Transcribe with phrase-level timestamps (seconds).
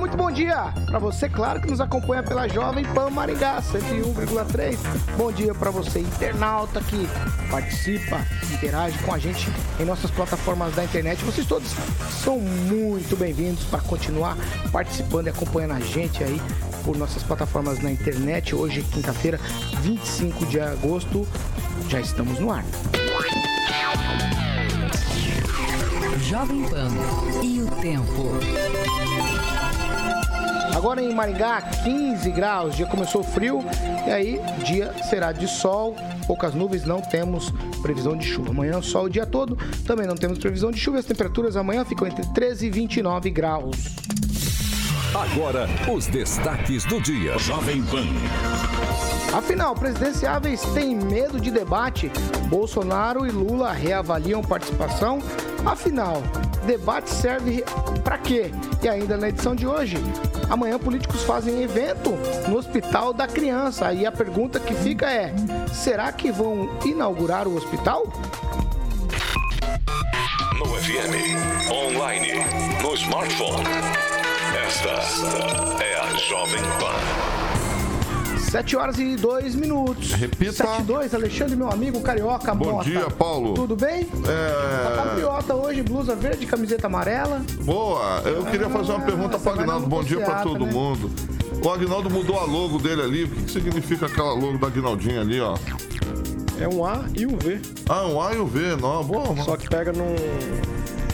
[0.00, 4.78] Muito bom dia para você, claro, que nos acompanha pela Jovem Pan Maringá 101,3.
[5.18, 7.06] Bom dia para você, internauta que
[7.50, 8.18] participa,
[8.50, 9.46] interage com a gente
[9.78, 11.22] em nossas plataformas da internet.
[11.22, 11.68] Vocês todos
[12.24, 14.38] são muito bem-vindos para continuar
[14.72, 16.40] participando e acompanhando a gente aí
[16.82, 18.54] por nossas plataformas na internet.
[18.54, 19.38] Hoje, quinta-feira,
[19.82, 21.28] 25 de agosto,
[21.90, 22.64] já estamos no ar.
[26.22, 26.88] Jovem Pan
[27.42, 29.49] e o tempo.
[30.80, 33.62] Agora em Maringá, 15 graus, dia começou frio
[34.06, 35.94] e aí dia será de sol,
[36.26, 38.48] poucas nuvens, não temos previsão de chuva.
[38.48, 42.06] Amanhã sol o dia todo, também não temos previsão de chuva, as temperaturas amanhã ficam
[42.06, 43.76] entre 13 e 29 graus.
[45.14, 47.38] Agora, os destaques do dia.
[47.38, 48.06] Jovem Pan.
[49.36, 52.10] Afinal, presidenciáveis têm medo de debate?
[52.48, 55.18] Bolsonaro e Lula reavaliam participação?
[55.66, 56.22] Afinal,
[56.66, 57.64] debate serve
[58.02, 58.50] para quê?
[58.82, 59.96] E ainda na edição de hoje,
[60.48, 62.10] amanhã políticos fazem evento
[62.48, 63.92] no Hospital da Criança.
[63.92, 65.32] E a pergunta que fica é:
[65.72, 68.04] será que vão inaugurar o hospital?
[70.58, 72.32] No FM, online,
[72.82, 73.64] no smartphone.
[74.66, 77.39] Esta é a Jovem Pan.
[78.50, 80.10] 7 horas e 2 minutos.
[80.12, 80.52] Repita.
[80.52, 82.52] 7 e 2, Alexandre, meu amigo carioca.
[82.52, 82.84] Bom Mota.
[82.90, 83.54] dia, Paulo.
[83.54, 84.08] Tudo bem?
[84.26, 84.82] É...
[84.88, 87.42] Tá patriota hoje, blusa verde, camiseta amarela.
[87.60, 89.86] Boa, eu queria fazer uma pergunta para o Agnaldo.
[89.86, 90.72] Bom dia para todo né?
[90.72, 91.08] mundo.
[91.64, 93.24] O Agnaldo mudou a logo dele ali.
[93.24, 95.56] O que, que significa aquela logo da Agnaldinha ali, ó?
[96.58, 97.60] É um A e um V.
[97.88, 98.76] Ah, um A e um V.
[98.80, 100.16] Não, boa, Só que pega num,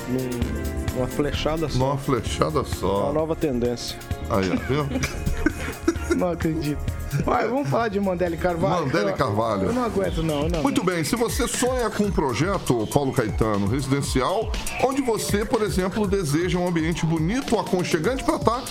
[0.08, 1.78] num- numa flechada só.
[1.78, 3.12] numa flechada Uma só.
[3.12, 3.98] nova tendência.
[4.30, 4.86] Aí, ó, viu?
[6.16, 6.95] Não acredito.
[7.24, 8.86] Vai, vamos falar de Mandele Carvalho.
[8.86, 9.64] Mandele Carvalho.
[9.64, 10.48] Eu não aguento, não.
[10.48, 14.50] não Muito bem, se você sonha com um projeto, Paulo Caetano, residencial,
[14.84, 18.64] onde você, por exemplo, deseja um ambiente bonito, aconchegante para estar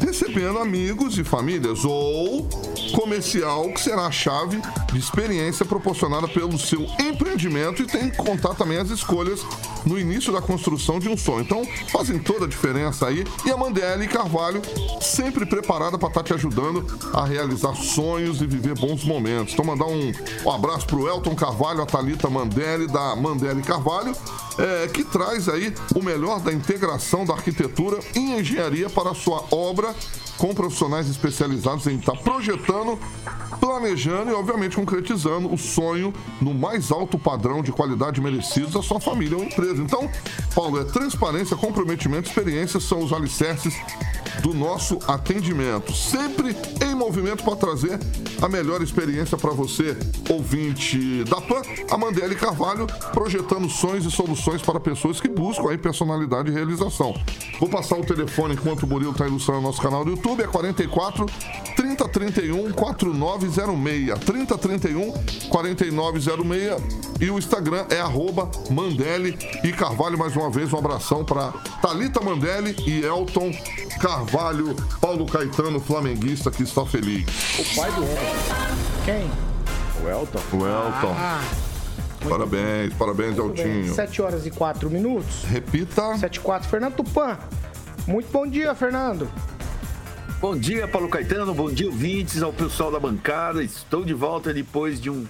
[0.00, 2.48] recebendo amigos e famílias, ou
[2.94, 4.60] comercial, que será a chave
[4.92, 9.44] de experiência proporcionada pelo seu empreendimento e tem que contar também as escolhas
[9.84, 11.40] no início da construção de um sonho.
[11.40, 13.24] Então, fazem toda a diferença aí.
[13.44, 14.62] E a Mandele Carvalho,
[15.00, 19.52] sempre preparada para estar te ajudando a realizar sonhos e viver bons momentos.
[19.52, 20.12] Então, mandar um,
[20.44, 24.14] um abraço pro Elton Carvalho, a Thalita Mandelli, da Mandelli Carvalho,
[24.58, 29.44] é, que traz aí o melhor da integração da arquitetura e engenharia para a sua
[29.50, 29.94] obra,
[30.36, 32.98] com profissionais especializados em estar projetando
[33.60, 39.00] planejando e, obviamente, concretizando o sonho no mais alto padrão de qualidade merecido da sua
[39.00, 39.82] família ou empresa.
[39.82, 40.08] Então,
[40.54, 43.74] Paulo, é transparência, comprometimento, experiência são os alicerces
[44.42, 45.92] do nosso atendimento.
[45.94, 47.98] Sempre em movimento para trazer
[48.40, 49.96] a melhor experiência para você,
[50.30, 55.78] ouvinte da PAN, a Mandele Carvalho, projetando sonhos e soluções para pessoas que buscam aí
[55.78, 57.14] personalidade e realização.
[57.58, 61.26] Vou passar o telefone enquanto o Murilo está ilustrando nosso canal do YouTube, é 44
[61.76, 64.18] 3031 4906.
[64.24, 65.12] 3031
[65.48, 68.48] 4906 e o Instagram é arroba
[69.64, 70.18] e Carvalho.
[70.18, 71.52] Mais uma vez, um abração para
[71.82, 73.52] Talita Mandele e Elton
[74.00, 77.26] Carvalho, Paulo Caetano, flamenguista que está feliz.
[77.56, 78.16] O pai do homem,
[79.04, 79.30] Quem?
[80.04, 80.38] o Elton.
[80.52, 81.40] O Elton, Ah,
[82.28, 83.64] parabéns, parabéns, tudo bem.
[83.78, 83.94] Eltinho.
[83.94, 85.44] 7 horas e 4 minutos.
[85.44, 86.16] Repita.
[86.18, 86.68] 7 e 4.
[86.68, 87.38] Fernando Tupan.
[88.06, 89.28] Muito bom dia, Fernando.
[90.40, 91.52] Bom dia, Paulo Caetano.
[91.54, 93.62] Bom dia, ouvintes, ao pessoal da bancada.
[93.62, 95.26] Estou de volta depois de um-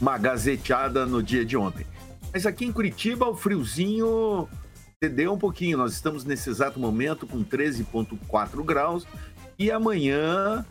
[0.00, 1.84] uma gazeteada no dia de ontem.
[2.32, 4.48] Mas aqui em Curitiba, o friozinho
[5.02, 5.78] cedeu um pouquinho.
[5.78, 9.04] Nós estamos nesse exato momento com 13,4 graus.
[9.58, 10.64] E amanhã,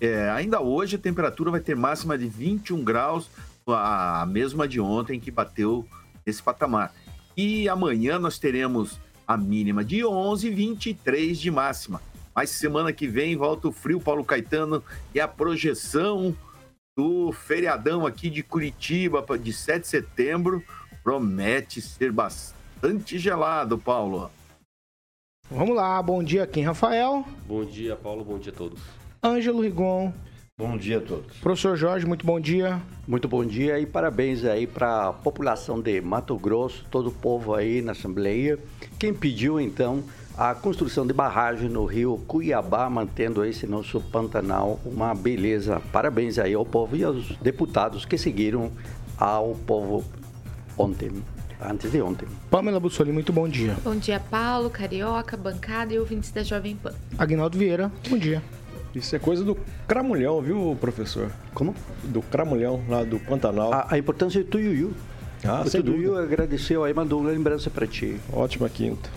[0.00, 3.30] é, ainda hoje, a temperatura vai ter máxima de 21 graus,
[3.66, 5.86] a mesma de ontem que bateu
[6.24, 6.92] esse patamar.
[7.36, 12.00] E amanhã nós teremos a mínima de 11 e 23 de máxima.
[12.34, 14.82] Mas semana que vem volta o frio, Paulo Caetano,
[15.14, 16.36] e a projeção
[16.96, 20.62] do feriadão aqui de Curitiba de 7 de setembro
[21.02, 24.30] promete ser bastante gelado, Paulo.
[25.50, 27.24] Vamos lá, bom dia, Kim Rafael.
[27.46, 28.24] Bom dia, Paulo.
[28.24, 28.80] Bom dia a todos.
[29.26, 30.12] Ângelo Rigon.
[30.56, 31.36] Bom dia a todos.
[31.38, 32.80] Professor Jorge, muito bom dia.
[33.08, 37.52] Muito bom dia e parabéns aí para a população de Mato Grosso, todo o povo
[37.52, 38.56] aí na Assembleia.
[39.00, 40.04] Quem pediu então
[40.38, 45.82] a construção de barragem no rio Cuiabá, mantendo esse nosso Pantanal uma beleza.
[45.92, 48.70] Parabéns aí ao povo e aos deputados que seguiram
[49.18, 50.04] ao povo
[50.78, 51.10] ontem,
[51.60, 52.28] antes de ontem.
[52.48, 53.76] Pamela Bussoli, muito bom dia.
[53.82, 56.94] Bom dia, Paulo, Carioca, bancada e ouvintes da Jovem Pan.
[57.18, 58.40] Aguinaldo Vieira, bom dia.
[58.94, 59.56] Isso é coisa do
[59.86, 61.30] cramulhão, viu, professor?
[61.52, 61.74] Como?
[62.04, 63.72] Do cramulhão, lá do Pantanal.
[63.72, 64.94] A, a importância do Tuiuiu.
[65.44, 66.22] Ah, o sem Tuiuiu dúvida.
[66.26, 68.16] agradeceu aí, mandou uma lembrança para ti.
[68.32, 69.08] Ótima quinta.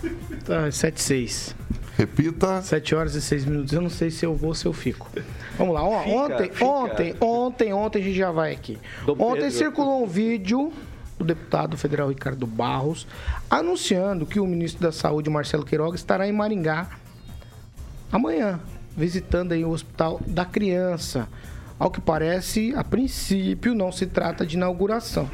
[0.44, 1.56] Tá, 7 e 6.
[1.96, 2.60] Repita.
[2.62, 3.72] 7 horas e 6 minutos.
[3.72, 5.08] Eu não sei se eu vou ou se eu fico.
[5.56, 5.82] Vamos lá.
[5.82, 6.64] Ó, Fica, ontem, fica.
[6.64, 8.78] ontem, ontem, ontem a gente já vai aqui.
[9.06, 9.50] Dom ontem Pedro.
[9.58, 10.70] circulou um vídeo
[11.18, 13.06] do deputado federal Ricardo Barros
[13.50, 16.88] anunciando que o ministro da Saúde, Marcelo Queiroga, estará em Maringá
[18.12, 18.58] amanhã,
[18.96, 21.28] visitando aí o Hospital da Criança.
[21.78, 25.28] Ao que parece, a princípio não se trata de inauguração.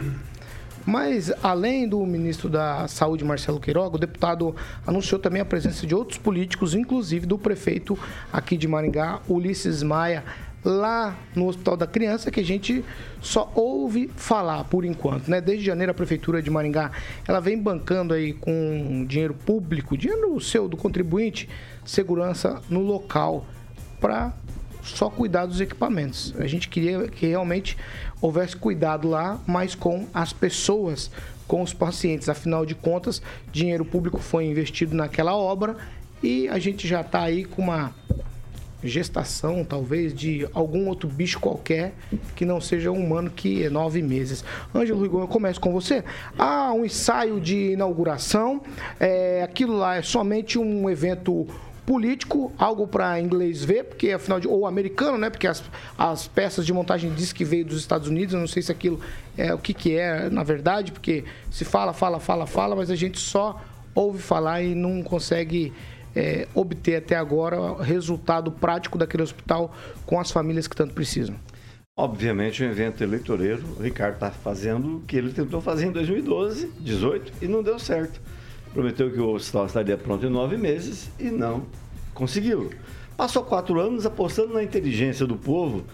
[0.87, 4.55] Mas, além do ministro da Saúde, Marcelo Queiroga, o deputado
[4.87, 7.99] anunciou também a presença de outros políticos, inclusive do prefeito
[8.33, 10.23] aqui de Maringá, Ulisses Maia,
[10.67, 12.85] lá no Hospital da Criança, que a gente
[13.21, 15.41] só ouve falar por enquanto, né?
[15.41, 16.91] Desde janeiro a prefeitura de Maringá,
[17.27, 21.49] ela vem bancando aí com dinheiro público, dinheiro seu do contribuinte,
[21.85, 23.47] segurança no local
[24.01, 24.35] para
[24.83, 26.35] só cuidar dos equipamentos.
[26.37, 27.77] A gente queria que realmente
[28.21, 31.13] houvesse cuidado lá, mas com as pessoas,
[31.47, 32.29] com os pacientes.
[32.29, 33.23] Afinal de contas,
[33.53, 35.77] dinheiro público foi investido naquela obra
[36.21, 37.95] e a gente já está aí com uma
[38.83, 41.95] gestação, talvez, de algum outro bicho qualquer
[42.35, 44.45] que não seja humano, que é nove meses.
[44.75, 46.05] Ângelo Rigon, eu começo com você.
[46.39, 48.63] Há um ensaio de inauguração,
[49.01, 51.47] é, aquilo lá é somente um evento
[51.87, 55.31] político, algo para inglês ver, porque afinal de ou americano, né?
[55.31, 55.63] Porque as,
[55.97, 59.01] as peças de montagem diz que veio dos Estados Unidos, eu não sei se aquilo
[59.39, 62.97] é o que que é, na verdade, porque se fala, fala, fala, fala, mas a
[62.97, 63.63] gente só
[63.95, 65.73] ouve falar e não consegue
[66.17, 69.73] é, obter até agora resultado prático daquele hospital
[70.07, 71.37] com as famílias que tanto precisam.
[71.99, 76.73] Obviamente, um evento eleitoreiro, o Ricardo está fazendo o que ele tentou fazer em 2012,
[76.81, 78.21] 18 e não deu certo.
[78.73, 81.65] Prometeu que o hospital estaria pronto em nove meses e não
[82.13, 82.71] conseguiu.
[83.17, 85.85] Passou quatro anos apostando na inteligência do povo,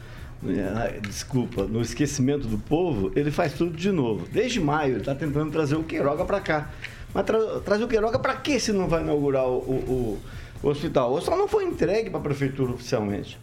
[0.45, 4.27] eh, desculpa, no esquecimento do povo, ele faz tudo de novo.
[4.29, 6.71] Desde maio, ele está tentando trazer o Queiroga para cá.
[7.15, 10.19] Mas tra trazer o Queiroga para quê se não vai inaugurar o, o,
[10.63, 11.13] o hospital?
[11.13, 13.39] O hospital não foi entregue para a prefeitura oficialmente.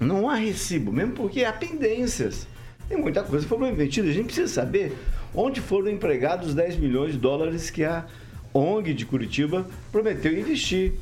[0.00, 2.46] Não há recibo, mesmo porque há pendências.
[2.88, 4.08] Tem muita coisa que foram investida.
[4.08, 4.96] A gente precisa saber
[5.34, 8.04] onde foram empregados os 10 milhões de dólares que a
[8.52, 10.94] ONG de Curitiba prometeu investir.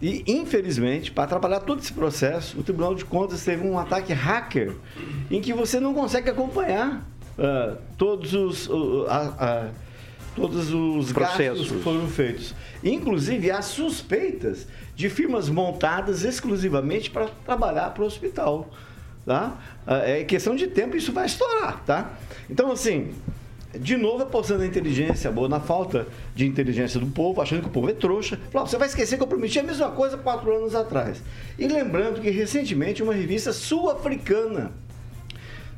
[0.00, 4.72] E, infelizmente, para atrapalhar todo esse processo, o Tribunal de Contas teve um ataque hacker
[5.30, 9.70] em que você não consegue acompanhar uh, todos os, uh, a,
[10.34, 11.70] todos os Processos.
[11.70, 12.54] que foram feitos.
[12.82, 18.70] Inclusive, há suspeitas de firmas montadas exclusivamente para trabalhar para o hospital.
[19.24, 19.56] Tá?
[19.86, 21.82] Ah, É questão de tempo isso vai estourar.
[21.84, 22.12] Tá?
[22.50, 23.12] Então, assim,
[23.78, 27.70] de novo apostando na inteligência boa, na falta de inteligência do povo, achando que o
[27.70, 28.38] povo é trouxa.
[28.50, 31.22] Falou, você vai esquecer que eu prometi a mesma coisa quatro anos atrás.
[31.58, 34.72] E lembrando que recentemente uma revista sul-africana,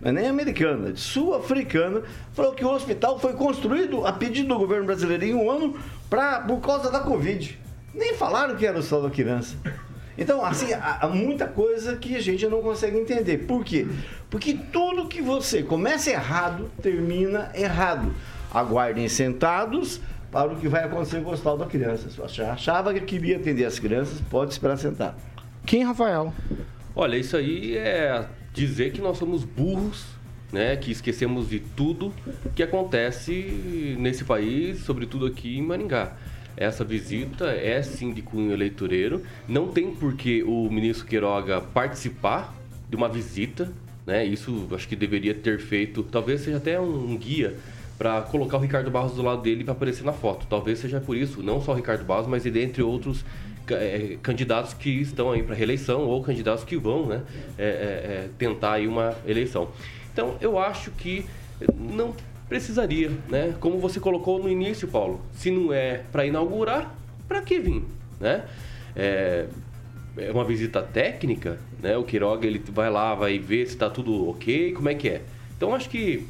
[0.05, 2.03] não é nem americana, de sul-africana,
[2.35, 5.79] falou que o hospital foi construído a pedido do governo brasileiro em um ano
[6.11, 7.59] pra, por causa da Covid.
[7.95, 9.57] Nem falaram que era o hospital da criança.
[10.19, 13.39] Então, assim, há, há muita coisa que a gente não consegue entender.
[13.47, 13.87] Por quê?
[14.29, 18.13] Porque tudo que você começa errado, termina errado.
[18.53, 22.11] Aguardem sentados para o que vai acontecer com o hospital da criança.
[22.11, 25.17] Se você achava que queria atender as crianças, pode esperar sentar.
[25.65, 26.33] Quem, Rafael?
[26.95, 30.07] Olha, isso aí é dizer que nós somos burros,
[30.53, 30.77] né?
[30.77, 32.15] Que esquecemos de tudo
[32.55, 36.17] que acontece nesse país, sobretudo aqui em Maringá.
[36.57, 39.23] Essa visita é sim de cunho eleitoreiro.
[39.49, 42.55] Não tem por que o ministro Queiroga participar
[42.89, 43.73] de uma visita,
[44.07, 44.25] né?
[44.25, 46.05] Isso acho que deveria ter feito.
[46.05, 47.57] Talvez seja até um guia
[47.99, 50.47] para colocar o Ricardo Barros do lado dele para aparecer na foto.
[50.49, 53.25] Talvez seja por isso, não só o Ricardo Barros, mas ele entre outros
[54.23, 57.23] candidatos que estão aí para reeleição ou candidatos que vão, né,
[57.59, 59.69] eh, eh, eh, tentar aí uma eleição.
[60.13, 61.25] Então, eu acho que
[61.77, 62.15] não
[62.49, 63.55] precisaria, né?
[63.59, 66.95] Como você colocou no início, Paulo, se não é para inaugurar,
[67.27, 67.83] para que vir,
[68.21, 68.45] né?
[68.95, 69.47] É,
[70.17, 71.97] é uma visita técnica, né?
[71.97, 75.23] O Queiroga ele vai lá, vai ver se está tudo ok, como é que é.
[75.57, 76.27] Então acho que,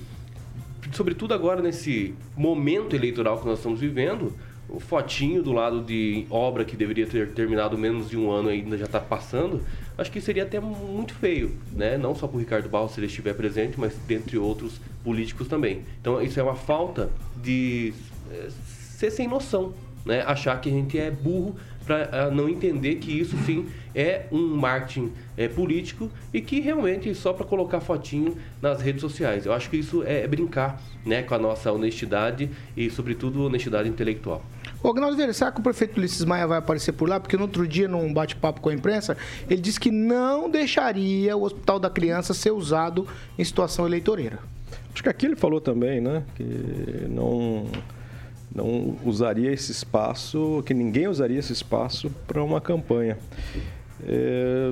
[0.92, 4.32] sobretudo agora nesse momento eleitoral que nós estamos vivendo,
[4.76, 8.76] o fotinho do lado de obra que deveria ter terminado menos de um ano ainda
[8.76, 9.62] já está passando,
[9.96, 11.96] acho que seria até muito feio, né?
[11.96, 15.82] Não só para o Ricardo Barros se ele estiver presente, mas dentre outros políticos também.
[16.00, 17.10] Então isso é uma falta
[17.42, 17.92] de
[18.30, 18.48] eh,
[18.96, 23.36] ser sem noção, né, achar que a gente é burro para não entender que isso
[23.44, 29.00] sim é um marketing é, político e que realmente só para colocar fotinho nas redes
[29.00, 29.46] sociais.
[29.46, 34.42] Eu acho que isso é brincar né, com a nossa honestidade e, sobretudo, honestidade intelectual.
[34.84, 37.18] Ô, Gnaldo Vieira, será que o prefeito Ulisses Maia vai aparecer por lá?
[37.18, 39.16] Porque no outro dia, num bate-papo com a imprensa,
[39.48, 44.40] ele disse que não deixaria o Hospital da Criança ser usado em situação eleitoreira.
[44.92, 46.22] Acho que aqui ele falou também, né?
[46.34, 47.64] Que não,
[48.54, 53.16] não usaria esse espaço, que ninguém usaria esse espaço para uma campanha.
[54.06, 54.70] É,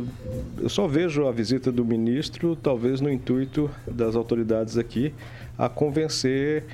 [0.59, 5.14] eu só vejo a visita do ministro, talvez no intuito das autoridades aqui,
[5.57, 6.66] a convencer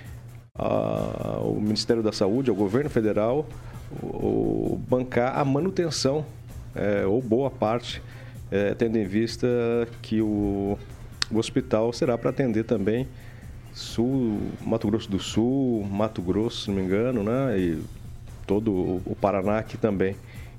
[0.58, 3.46] a, o Ministério da Saúde, o governo federal,
[4.02, 6.26] o bancar a manutenção,
[6.74, 8.02] é, ou boa parte,
[8.50, 9.46] é, tendo em vista
[10.02, 10.78] que o,
[11.30, 13.06] o hospital será para atender também
[13.72, 17.56] Sul, Mato Grosso do Sul, Mato Grosso, se não me engano, né?
[17.58, 17.82] E
[18.46, 18.72] todo
[19.06, 20.16] o Paraná aqui também.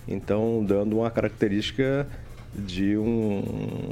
[0.08, 2.08] Então, dando uma característica
[2.56, 3.44] de um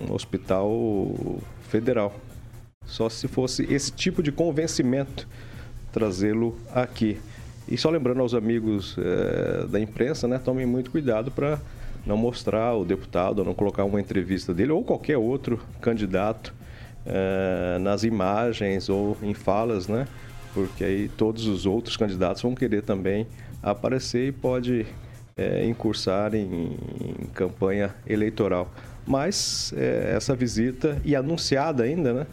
[0.09, 2.15] hospital federal.
[2.85, 5.27] Só se fosse esse tipo de convencimento
[5.97, 7.19] trazê-lo aqui.
[7.67, 11.59] E só lembrando aos amigos é, da imprensa, né, tomem muito cuidado para
[12.05, 16.53] não mostrar o deputado, não colocar uma entrevista dele ou qualquer outro candidato
[17.03, 20.07] é, nas imagens ou em falas, né?
[20.53, 23.25] Porque aí todos os outros candidatos vão querer também
[23.61, 24.85] aparecer e pode
[25.35, 28.71] é, incursar em, em, campanha eleitoral.
[29.05, 32.27] Mas é, essa visita, e anunciada ainda, né?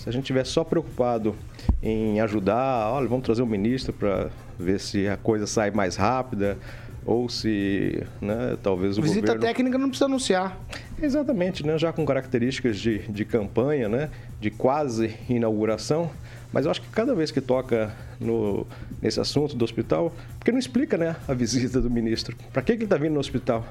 [0.00, 1.36] Se a gente estiver só preocupado
[1.82, 6.56] em ajudar, olha, vamos trazer um ministro para ver se a coisa sai mais rápida,
[7.04, 9.42] ou se né, talvez o Visita governo...
[9.42, 10.58] técnica não precisa anunciar.
[11.02, 11.76] Exatamente, né?
[11.76, 14.08] já com características de, de campanha, né?
[14.40, 16.10] de quase inauguração.
[16.50, 18.66] Mas eu acho que cada vez que toca no,
[19.02, 22.34] nesse assunto do hospital, porque não explica né, a visita do ministro.
[22.54, 23.66] Para que, que ele está vindo no hospital?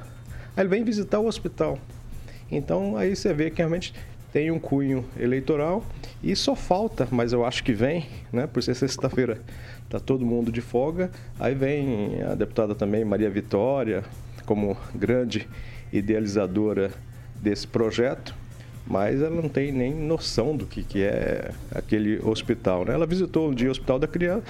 [0.56, 1.80] Aí ele vem visitar o hospital.
[2.52, 3.96] Então aí você vê que realmente
[4.32, 5.84] tem um cunho eleitoral
[6.22, 9.42] e só falta, mas eu acho que vem, né, por ser sexta-feira,
[9.90, 11.10] tá todo mundo de folga,
[11.40, 14.04] aí vem a deputada também Maria Vitória
[14.46, 15.48] como grande
[15.92, 16.92] idealizadora
[17.42, 18.36] desse projeto,
[18.86, 22.84] mas ela não tem nem noção do que, que é aquele hospital.
[22.84, 22.94] Né?
[22.94, 24.44] Ela visitou um dia o Hospital da Criança,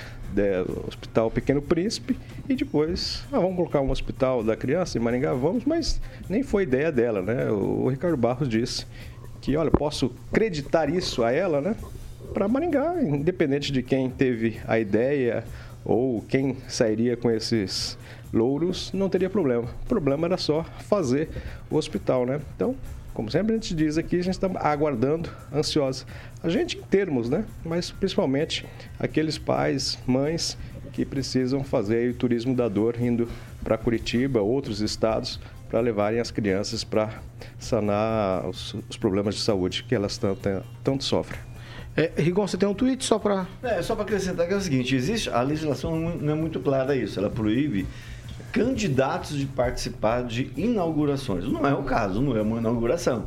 [0.65, 2.17] o Hospital Pequeno Príncipe,
[2.47, 5.33] e depois, ah, vamos colocar um Hospital da Criança em Maringá?
[5.33, 7.21] Vamos, mas nem foi ideia dela.
[7.21, 7.51] Né?
[7.51, 8.85] O Ricardo Barros disse
[9.41, 11.75] que, olha, posso acreditar isso a ela, né?
[12.33, 15.43] Para Maringá, independente de quem teve a ideia
[15.83, 17.97] ou quem sairia com esses
[18.31, 19.63] louros, não teria problema.
[19.83, 21.29] O problema era só fazer
[21.69, 22.39] o hospital, né?
[22.55, 22.75] Então,
[23.13, 26.05] como sempre a gente diz aqui, a gente está aguardando, ansiosa.
[26.43, 27.43] A gente em termos, né?
[27.65, 28.65] Mas principalmente
[28.99, 30.57] aqueles pais, mães
[30.93, 33.27] que precisam fazer o turismo da dor indo
[33.63, 37.21] para Curitiba, outros estados, para levarem as crianças para
[37.57, 40.49] sanar os, os, problemas de saúde que elas tanto,
[40.83, 41.39] tanto sofrem.
[41.95, 43.47] É, Rigon, você tem um tweet só para.
[43.61, 46.95] É, só para acrescentar que é o seguinte: existe, a legislação não é muito clara
[46.95, 47.85] isso, ela proíbe
[48.51, 51.45] candidatos de participar de inaugurações.
[51.45, 53.25] Não é o caso, não é uma inauguração.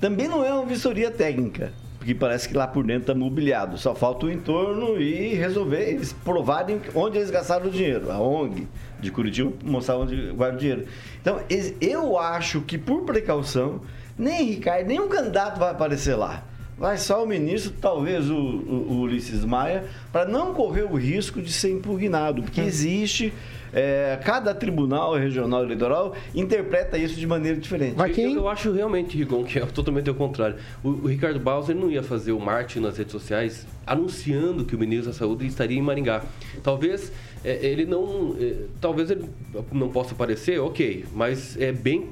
[0.00, 3.76] Também não é uma vistoria técnica, porque parece que lá por dentro está mobiliado.
[3.76, 8.10] Só falta o entorno e resolver, eles provarem onde eles gastaram o dinheiro.
[8.10, 8.66] A ONG
[9.00, 10.86] de Curitiba mostrar onde guarda o dinheiro.
[11.20, 11.40] Então,
[11.80, 13.80] eu acho que por precaução,
[14.16, 16.44] nem Ricardo, nenhum candidato vai aparecer lá.
[16.78, 21.42] Vai só o ministro, talvez o, o, o Ulisses Maia, para não correr o risco
[21.42, 22.64] de ser impugnado, porque hum.
[22.64, 23.32] existe
[23.72, 27.94] é, cada tribunal regional eleitoral interpreta isso de maneira diferente.
[27.96, 28.32] Mas quem...
[28.32, 30.56] eu, eu acho realmente, Rigon, que é totalmente o contrário.
[30.82, 34.78] O, o Ricardo Bauser não ia fazer o marketing nas redes sociais anunciando que o
[34.78, 36.22] ministro da Saúde estaria em Maringá.
[36.62, 37.12] Talvez
[37.44, 38.36] é, ele não.
[38.38, 39.24] É, talvez ele
[39.72, 42.08] não possa aparecer, ok, mas é bem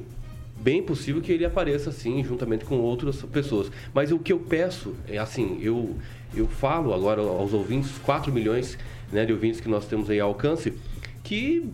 [0.61, 3.71] bem possível que ele apareça assim juntamente com outras pessoas.
[3.95, 5.97] Mas o que eu peço é assim, eu
[6.35, 8.77] eu falo agora aos ouvintes, 4 milhões
[9.11, 10.75] né, de ouvintes que nós temos aí ao alcance,
[11.29, 11.71] que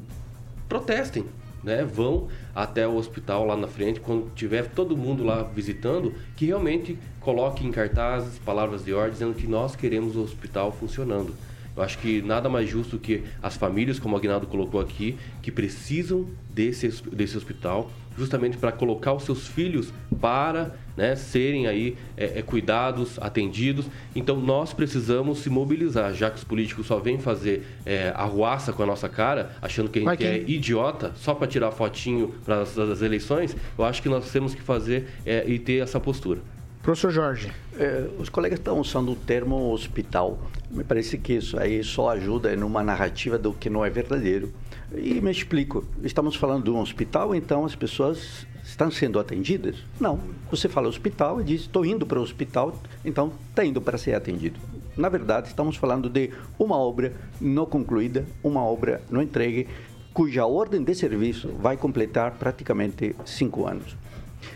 [0.69, 1.25] protestem,
[1.63, 1.85] né?
[1.85, 6.99] Vão até o hospital lá na frente, quando tiver todo mundo lá visitando, que realmente
[7.21, 11.33] coloque em cartazes palavras de ordem dizendo que nós queremos o hospital funcionando.
[11.77, 15.51] Eu acho que nada mais justo que as famílias, como o Agnaldo colocou aqui, que
[15.51, 22.39] precisam desse, desse hospital, justamente para colocar os seus filhos para né, serem aí é,
[22.39, 23.87] é, cuidados, atendidos.
[24.15, 28.83] Então nós precisamos se mobilizar, já que os políticos só vêm fazer é, arruaça com
[28.83, 33.03] a nossa cara, achando que a gente é idiota, só para tirar fotinho para as
[33.03, 36.41] eleições, eu acho que nós temos que fazer é, e ter essa postura.
[36.85, 37.51] Professor Jorge.
[37.79, 40.39] É, os colegas estão usando o termo hospital.
[40.71, 44.53] Me parece que isso aí só ajuda numa narrativa do que não é verdadeiro.
[44.95, 49.77] E me explico, estamos falando de um hospital, então as pessoas estão sendo atendidas?
[49.99, 50.21] Não.
[50.51, 54.13] Você fala hospital e diz, estou indo para o hospital, então está indo para ser
[54.13, 54.61] atendido.
[54.95, 59.67] Na verdade, estamos falando de uma obra não concluída, uma obra não entregue,
[60.13, 63.97] cuja ordem de serviço vai completar praticamente cinco anos.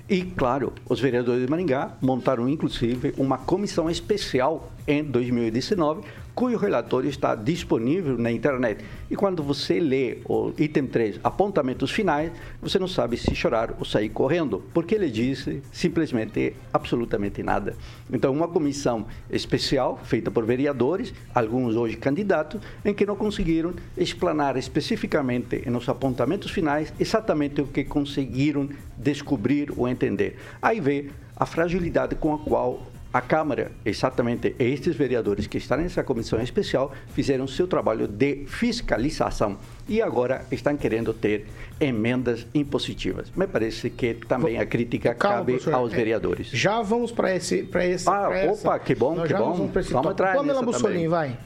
[0.08, 6.02] E, claro, os vereadores de Maringá montaram, inclusive, uma comissão especial em 2019
[6.38, 8.84] cujo relatório está disponível na internet.
[9.10, 12.30] E quando você lê o item 3, apontamentos finais,
[12.62, 17.74] você não sabe se chorar ou sair correndo, porque ele disse simplesmente absolutamente nada.
[18.08, 24.56] Então, uma comissão especial, feita por vereadores, alguns hoje candidatos, em que não conseguiram explanar
[24.56, 30.38] especificamente nos apontamentos finais exatamente o que conseguiram descobrir ou entender.
[30.62, 36.02] Aí vê a fragilidade com a qual a Câmara, exatamente estes vereadores que estão nessa
[36.04, 39.56] comissão especial, fizeram seu trabalho de fiscalização
[39.88, 41.46] e agora estão querendo ter
[41.80, 43.32] emendas impositivas.
[43.34, 45.74] Me parece que também a crítica Calma, cabe professor.
[45.74, 46.48] aos é, vereadores.
[46.48, 48.08] Já vamos para esse, para esse.
[48.08, 48.78] Ah, opa, essa.
[48.80, 49.52] que bom, Nós que bom.
[49.52, 51.38] Vamos, vamos, vamos entrar Pamela Bussolini, vai.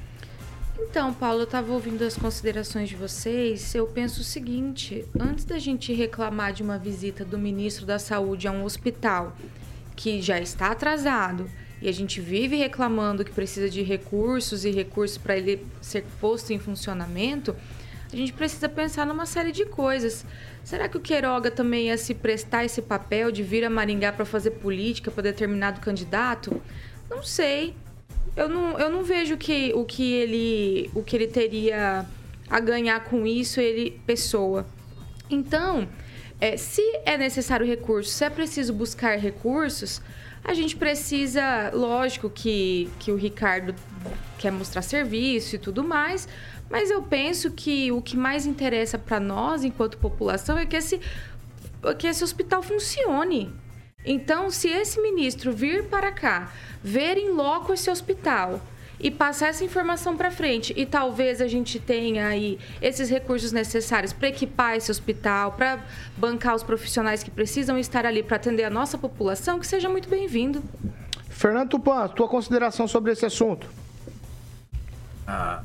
[0.81, 3.73] Então, Paulo, eu estava ouvindo as considerações de vocês.
[3.73, 8.49] Eu penso o seguinte: antes da gente reclamar de uma visita do ministro da Saúde
[8.49, 9.33] a um hospital
[10.03, 11.49] que já está atrasado
[11.81, 16.53] e a gente vive reclamando que precisa de recursos e recursos para ele ser posto
[16.53, 17.55] em funcionamento,
[18.13, 20.27] a gente precisa pensar numa série de coisas.
[20.65, 24.25] Será que o Queiroga também ia se prestar esse papel de vir a Maringá para
[24.25, 26.61] fazer política para determinado candidato?
[27.09, 27.73] Não sei.
[28.37, 32.05] Eu não, eu não vejo que, o, que ele, o que ele teria
[32.51, 34.67] a ganhar com isso, ele, pessoa.
[35.31, 35.89] Então,
[36.43, 40.03] é, se é necessário recurso, se é preciso buscar recursos,
[40.43, 43.73] a gente precisa, lógico que, que o Ricardo
[44.39, 46.29] quer mostrar serviço e tudo mais,
[46.69, 51.01] mas eu penso que o que mais interessa para nós, enquanto população, é que esse,
[51.97, 53.55] que esse hospital funcione.
[54.05, 58.61] Então, se esse ministro vir para cá, ver em loco esse hospital,
[59.03, 60.73] e passar essa informação para frente.
[60.77, 65.81] E talvez a gente tenha aí esses recursos necessários para equipar esse hospital, para
[66.17, 70.09] bancar os profissionais que precisam estar ali para atender a nossa população, que seja muito
[70.09, 70.63] bem-vindo.
[71.29, 73.67] Fernando Tupan, tua consideração sobre esse assunto?
[75.27, 75.63] Ah,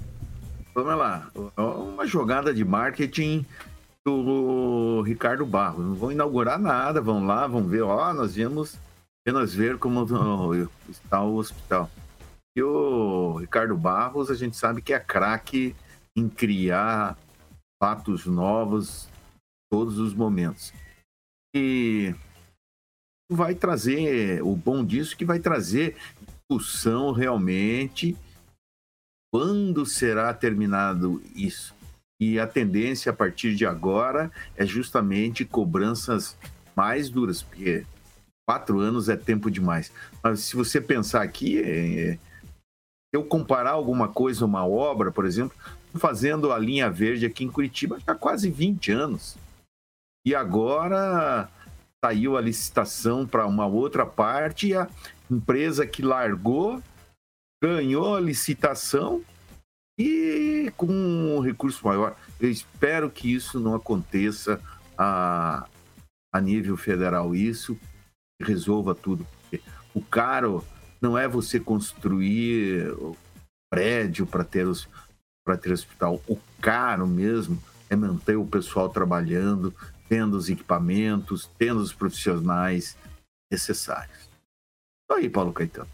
[0.74, 1.30] vamos lá.
[1.56, 3.46] Uma jogada de marketing
[4.04, 5.86] do Ricardo Barros.
[5.86, 8.76] Não vão inaugurar nada, vão lá, vão ver, ó, nós viemos
[9.22, 10.08] apenas ver como
[10.90, 11.90] está o hospital.
[12.58, 15.76] E o Ricardo Barros, a gente sabe que é craque
[16.16, 17.16] em criar
[17.80, 19.08] fatos novos
[19.72, 20.74] todos os momentos.
[21.56, 22.16] E
[23.32, 25.98] vai trazer, o bom disso que vai trazer
[26.50, 28.18] discussão realmente
[29.32, 31.76] quando será terminado isso.
[32.20, 36.36] E a tendência a partir de agora é justamente cobranças
[36.76, 37.86] mais duras, porque
[38.50, 39.94] quatro anos é tempo demais.
[40.24, 42.18] Mas se você pensar aqui, é,
[43.14, 45.56] eu comparar alguma coisa, uma obra, por exemplo,
[45.96, 49.38] fazendo a linha verde aqui em Curitiba há quase 20 anos.
[50.26, 51.50] E agora
[52.04, 54.88] saiu a licitação para uma outra parte e a
[55.30, 56.82] empresa que largou
[57.62, 59.24] ganhou a licitação
[60.00, 62.16] e com um recurso maior.
[62.40, 64.62] Eu espero que isso não aconteça
[64.98, 65.68] a,
[66.32, 67.78] a nível federal, isso
[68.40, 69.26] resolva tudo.
[69.94, 70.64] O caro
[71.02, 72.94] não é você construir
[73.70, 74.88] prédio para ter os
[75.46, 76.22] para ter hospital.
[76.28, 79.74] O caro mesmo é manter o pessoal trabalhando,
[80.10, 82.98] tendo os equipamentos, tendo os profissionais
[83.50, 84.30] necessários.
[85.10, 85.88] Aí, Paulo Caetano.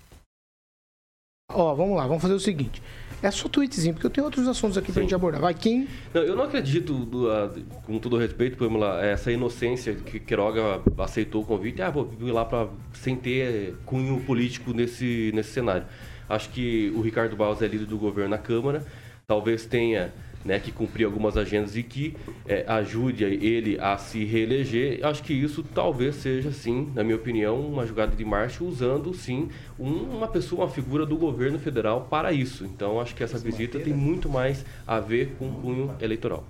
[1.51, 2.81] Ó, vamos lá, vamos fazer o seguinte.
[3.21, 4.93] É só tweetzinho, porque eu tenho outros assuntos aqui Sim.
[4.93, 5.39] pra gente abordar.
[5.39, 5.87] Vai, Kim.
[6.13, 10.81] Não, eu não acredito, do, uh, com todo respeito, por lá, essa inocência que Queiroga
[10.97, 11.81] aceitou o convite.
[11.81, 15.85] Ah, vou ir lá pra, sem ter cunho político nesse, nesse cenário.
[16.27, 18.85] Acho que o Ricardo Barros é líder do governo na Câmara.
[19.25, 22.15] Talvez tenha né, que cumprir algumas agendas e que
[22.47, 25.05] é, ajude ele a se reeleger.
[25.05, 29.49] Acho que isso talvez seja, sim, na minha opinião, uma jogada de marcha usando, sim,
[29.79, 32.65] um, uma pessoa, uma figura do governo federal para isso.
[32.65, 36.43] Então, acho que essa visita tem muito mais a ver com o cunho eleitoral.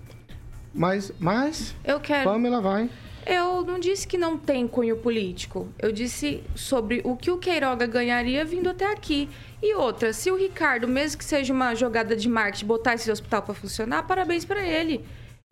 [0.73, 1.75] Mas, mas...
[1.83, 2.29] Eu quero...
[2.29, 2.89] Pamela, vai.
[3.25, 5.67] Eu não disse que não tem cunho político.
[5.79, 9.29] Eu disse sobre o que o Queiroga ganharia vindo até aqui.
[9.61, 13.41] E outra, se o Ricardo, mesmo que seja uma jogada de marketing, botar esse hospital
[13.41, 15.05] para funcionar, parabéns para ele.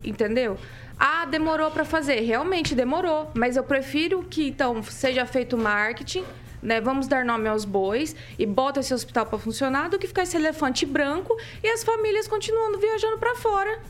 [0.04, 0.58] Entendeu?
[0.98, 2.20] Ah, demorou para fazer.
[2.20, 3.30] Realmente demorou.
[3.34, 6.24] Mas eu prefiro que então seja feito marketing,
[6.62, 6.80] né?
[6.80, 10.36] Vamos dar nome aos bois e bota esse hospital para funcionar do que ficar esse
[10.36, 13.80] elefante branco e as famílias continuando viajando para fora.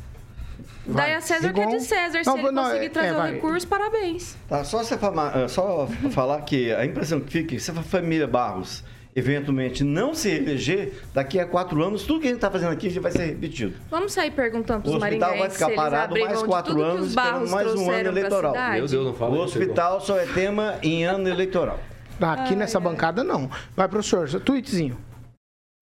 [0.86, 2.24] Daí a César que é de César.
[2.24, 3.32] Se Não, ele não, conseguir é- trazer é, o vai.
[3.34, 4.36] recurso, parabéns.
[4.48, 7.70] Tá, só você falar, eh, só falar que a impressão que fica, é que se
[7.70, 8.82] a família Barros
[9.14, 12.88] eventualmente não se eleger, daqui a quatro anos, tudo que a gente está fazendo aqui
[12.88, 13.74] já vai ser repetido.
[13.90, 17.50] Vamos sair perguntando O pros hospital maringaenses vai ficar parado mais quatro anos, os esperando
[17.50, 18.54] mais um ano eleitoral.
[18.72, 21.78] Meu Deus, não fala O isso, hospital só é tema em ano eleitoral.
[22.20, 23.50] Aqui nessa bancada, não.
[23.76, 24.96] Vai, professor, tweetzinho.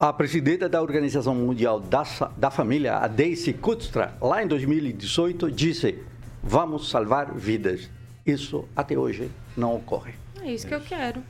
[0.03, 2.03] A presidenta da Organização Mundial da,
[2.35, 5.99] da Família, a Daisy Kutstra, lá em 2018, disse:
[6.43, 7.91] Vamos salvar vidas.
[8.25, 10.15] Isso até hoje não ocorre.
[10.41, 11.23] É isso que eu quero.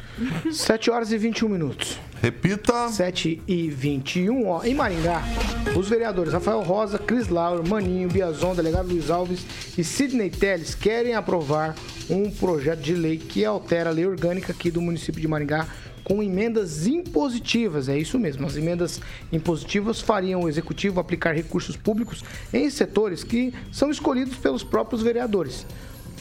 [0.50, 2.00] 7 horas e 21 minutos.
[2.22, 2.88] Repita.
[2.88, 4.64] 7 e 21, ó.
[4.64, 5.22] Em Maringá,
[5.78, 9.44] os vereadores Rafael Rosa, Cris Lauro, Maninho, Biazon, delegado Luiz Alves
[9.76, 11.74] e Sidney Teles querem aprovar
[12.08, 15.68] um projeto de lei que altera a lei orgânica aqui do município de Maringá
[16.06, 17.88] com emendas impositivas.
[17.88, 18.46] É isso mesmo.
[18.46, 19.00] As emendas
[19.32, 25.66] impositivas fariam o executivo aplicar recursos públicos em setores que são escolhidos pelos próprios vereadores.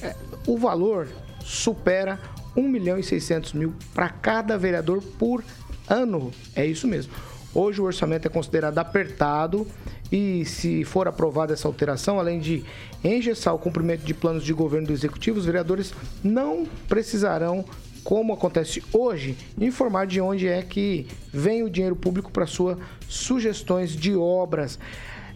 [0.02, 0.16] É,
[0.48, 1.08] o valor
[1.40, 2.20] supera
[2.58, 5.44] 1 milhão e 600 mil para cada vereador por
[5.88, 6.32] ano.
[6.56, 7.14] É isso mesmo.
[7.54, 9.68] Hoje o orçamento é considerado apertado
[10.12, 12.66] e, se for aprovada essa alteração, além de
[13.04, 15.94] engessar o cumprimento de planos de governo do executivo, os vereadores
[16.24, 17.64] não precisarão,
[18.06, 22.78] como acontece hoje, informar de onde é que vem o dinheiro público para suas
[23.10, 24.78] sugestões de obras.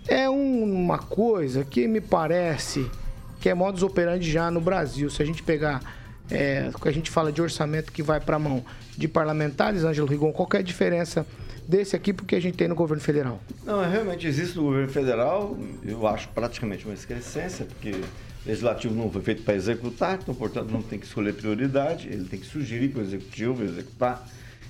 [0.07, 2.89] É uma coisa que me parece
[3.41, 5.09] que é modus operandi já no Brasil.
[5.09, 5.81] Se a gente pegar,
[6.29, 8.63] é, a gente fala de orçamento que vai para a mão
[8.95, 11.25] de parlamentares, Ângelo Rigon, qual é a diferença
[11.67, 13.39] desse aqui porque a gente tem no governo federal?
[13.65, 17.95] Não, realmente existe no governo federal, eu acho praticamente uma excrescência, porque
[18.45, 22.39] legislativo não foi feito para executar, então, portanto, não tem que escolher prioridade, ele tem
[22.39, 24.27] que sugerir para o executivo executar.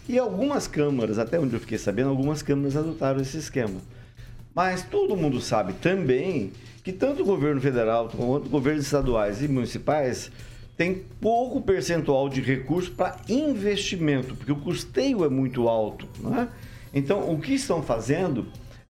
[0.08, 3.80] E algumas câmaras, até onde eu fiquei sabendo, algumas câmaras adotaram esse esquema.
[4.56, 6.52] Mas todo mundo sabe também
[6.84, 10.32] que tanto o governo federal quanto governos estaduais e municipais
[10.76, 16.08] tem pouco percentual de recurso para investimento, porque o custeio é muito alto.
[16.20, 16.48] Não é?
[16.94, 18.48] Então, o que estão fazendo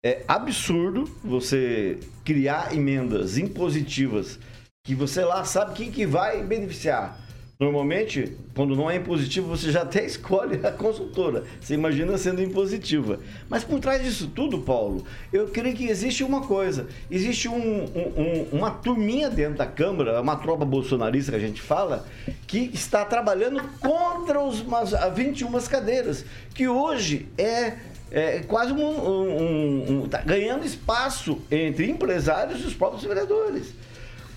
[0.04, 4.38] é absurdo você criar emendas impositivas
[4.86, 7.18] que você lá sabe quem que vai beneficiar.
[7.58, 11.42] Normalmente, quando não é impositivo, você já até escolhe a consultora.
[11.58, 13.18] Você imagina sendo impositiva.
[13.48, 16.86] Mas por trás disso tudo, Paulo, eu creio que existe uma coisa.
[17.10, 21.62] Existe um- um- um- uma turminha dentro da Câmara, uma tropa bolsonarista que a gente
[21.62, 22.06] fala,
[22.46, 26.26] que está trabalhando contra os mas- as 21 cadeiras.
[26.54, 27.72] Que hoje é,
[28.10, 33.72] é quase um, um- um- um- tá ganhando espaço entre empresários e os próprios vereadores.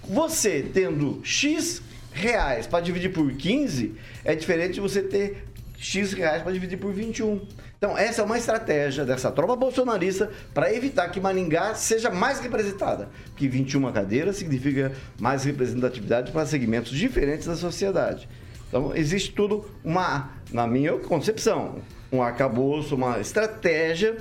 [0.10, 3.93] Você tendo X reais para dividir por 15
[4.26, 5.45] é diferente de você ter
[5.78, 7.48] X reais para dividir por 21.
[7.78, 13.08] Então, essa é uma estratégia dessa tropa bolsonarista para evitar que Maringá seja mais representada.
[13.28, 18.28] Porque 21 cadeiras significa mais representatividade para segmentos diferentes da sociedade.
[18.67, 24.17] Então, existe tudo uma, na minha concepção, um arcabouço, uma estratégia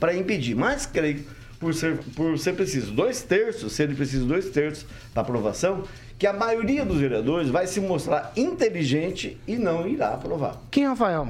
[0.00, 0.56] para impedir.
[0.56, 1.24] Mas creio,
[1.58, 5.84] por ser, por ser preciso dois terços, sendo preciso dois terços da aprovação,
[6.18, 10.60] que a maioria dos vereadores vai se mostrar inteligente e não irá aprovar.
[10.70, 11.28] Quem, Rafael?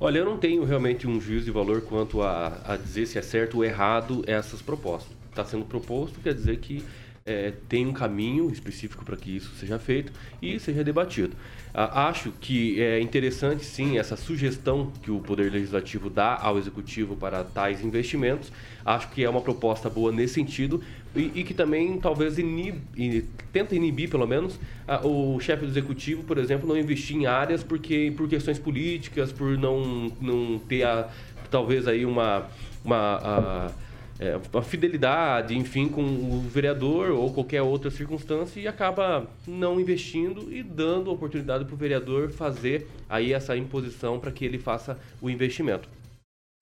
[0.00, 3.22] Olha, eu não tenho realmente um juízo de valor quanto a, a dizer se é
[3.22, 5.10] certo ou errado essas propostas.
[5.30, 6.84] Está sendo proposto, quer dizer que
[7.28, 10.10] é, tem um caminho específico para que isso seja feito
[10.40, 11.36] e seja debatido.
[11.74, 17.44] Acho que é interessante, sim, essa sugestão que o Poder Legislativo dá ao Executivo para
[17.44, 18.50] tais investimentos.
[18.84, 20.82] Acho que é uma proposta boa nesse sentido
[21.14, 25.70] e, e que também talvez inib, e tenta inibir, pelo menos, ah, o chefe do
[25.70, 30.82] Executivo, por exemplo, não investir em áreas porque por questões políticas, por não, não ter,
[30.84, 31.08] a,
[31.50, 32.48] talvez, aí uma...
[32.84, 33.70] uma a,
[34.18, 40.52] é, uma fidelidade, enfim, com o vereador ou qualquer outra circunstância e acaba não investindo
[40.52, 45.30] e dando oportunidade para o vereador fazer aí essa imposição para que ele faça o
[45.30, 45.88] investimento.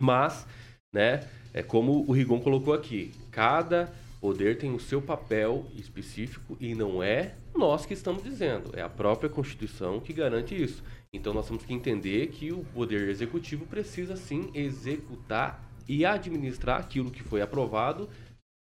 [0.00, 0.46] Mas,
[0.92, 3.90] né, é como o Rigon colocou aqui, cada
[4.20, 8.88] poder tem o seu papel específico e não é nós que estamos dizendo, é a
[8.88, 10.82] própria Constituição que garante isso.
[11.10, 17.11] Então nós temos que entender que o poder executivo precisa sim executar e administrar aquilo
[17.11, 18.09] que foi aprovado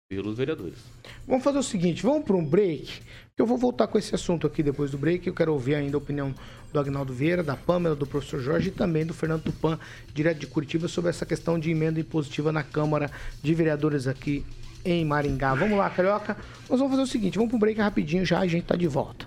[0.09, 0.79] pelos vereadores.
[1.27, 3.01] Vamos fazer o seguinte, vamos para um break,
[3.37, 5.27] eu vou voltar com esse assunto aqui depois do break.
[5.27, 6.33] Eu quero ouvir ainda a opinião
[6.73, 9.77] do Agnaldo Vieira, da Pâmela, do professor Jorge e também do Fernando Tupan,
[10.13, 13.11] direto de Curitiba, sobre essa questão de emenda impositiva na Câmara
[13.43, 14.47] de Vereadores aqui
[14.85, 15.53] em Maringá.
[15.53, 16.37] Vamos lá, Carioca.
[16.71, 18.87] Nós vamos fazer o seguinte, vamos para um break rapidinho já a gente tá de
[18.87, 19.27] volta.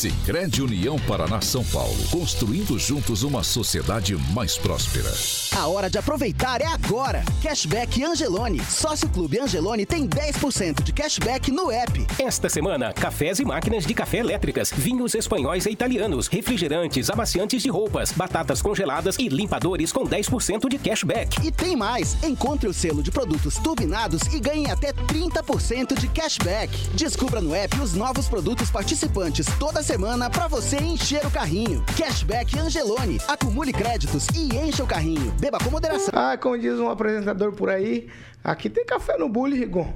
[0.00, 5.12] Sicredi União Paraná São Paulo, construindo juntos uma sociedade mais próspera.
[5.54, 7.22] A hora de aproveitar é agora.
[7.42, 8.62] Cashback Angelone.
[8.64, 12.06] Sócio Clube Angelone tem 10% de cashback no app.
[12.18, 17.68] Esta semana, cafés e máquinas de café elétricas, vinhos espanhóis e italianos, refrigerantes, amaciantes de
[17.68, 21.46] roupas, batatas congeladas e limpadores com 10% de cashback.
[21.46, 22.16] E tem mais.
[22.24, 26.74] Encontre o selo de produtos turbinados e ganhe até 30% de cashback.
[26.94, 29.89] Descubra no app os novos produtos participantes toda semana
[30.32, 31.84] para você encher o carrinho.
[31.98, 33.18] Cashback Angelone.
[33.26, 35.32] Acumule créditos e encha o carrinho.
[35.40, 36.12] Beba com moderação.
[36.14, 38.08] Ah, como diz um apresentador por aí,
[38.44, 39.92] aqui tem café no bullying, Rigon.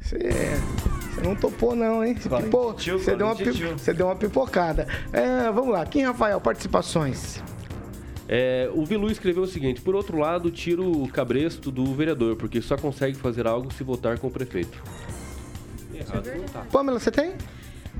[0.00, 0.18] Você
[1.22, 2.16] não topou não, hein?
[2.16, 4.88] Você, pipou, você, deu uma, você deu uma pipocada.
[5.12, 7.42] É, vamos lá, Kim Rafael, participações.
[8.28, 12.60] É, o Vilu escreveu o seguinte: por outro lado, tira o cabresto do vereador, porque
[12.60, 14.82] só consegue fazer algo se votar com o prefeito.
[16.52, 16.66] Tá.
[16.70, 17.34] Pamela, você tem?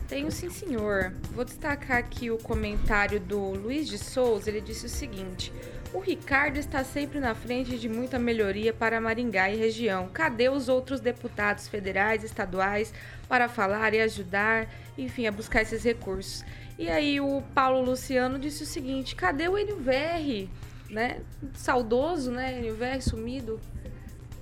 [0.08, 1.12] Tenho sim, senhor.
[1.34, 4.48] Vou destacar aqui o comentário do Luiz de Souza.
[4.48, 5.52] Ele disse o seguinte:
[5.92, 10.08] O Ricardo está sempre na frente de muita melhoria para Maringá e região.
[10.08, 12.92] Cadê os outros deputados federais, estaduais
[13.28, 14.66] para falar e ajudar,
[14.96, 16.42] enfim, a buscar esses recursos?
[16.78, 20.48] E aí o Paulo Luciano disse o seguinte: Cadê o NVR?
[20.88, 21.20] Né?
[21.52, 22.62] Saudoso, né?
[22.62, 23.60] NVR sumido.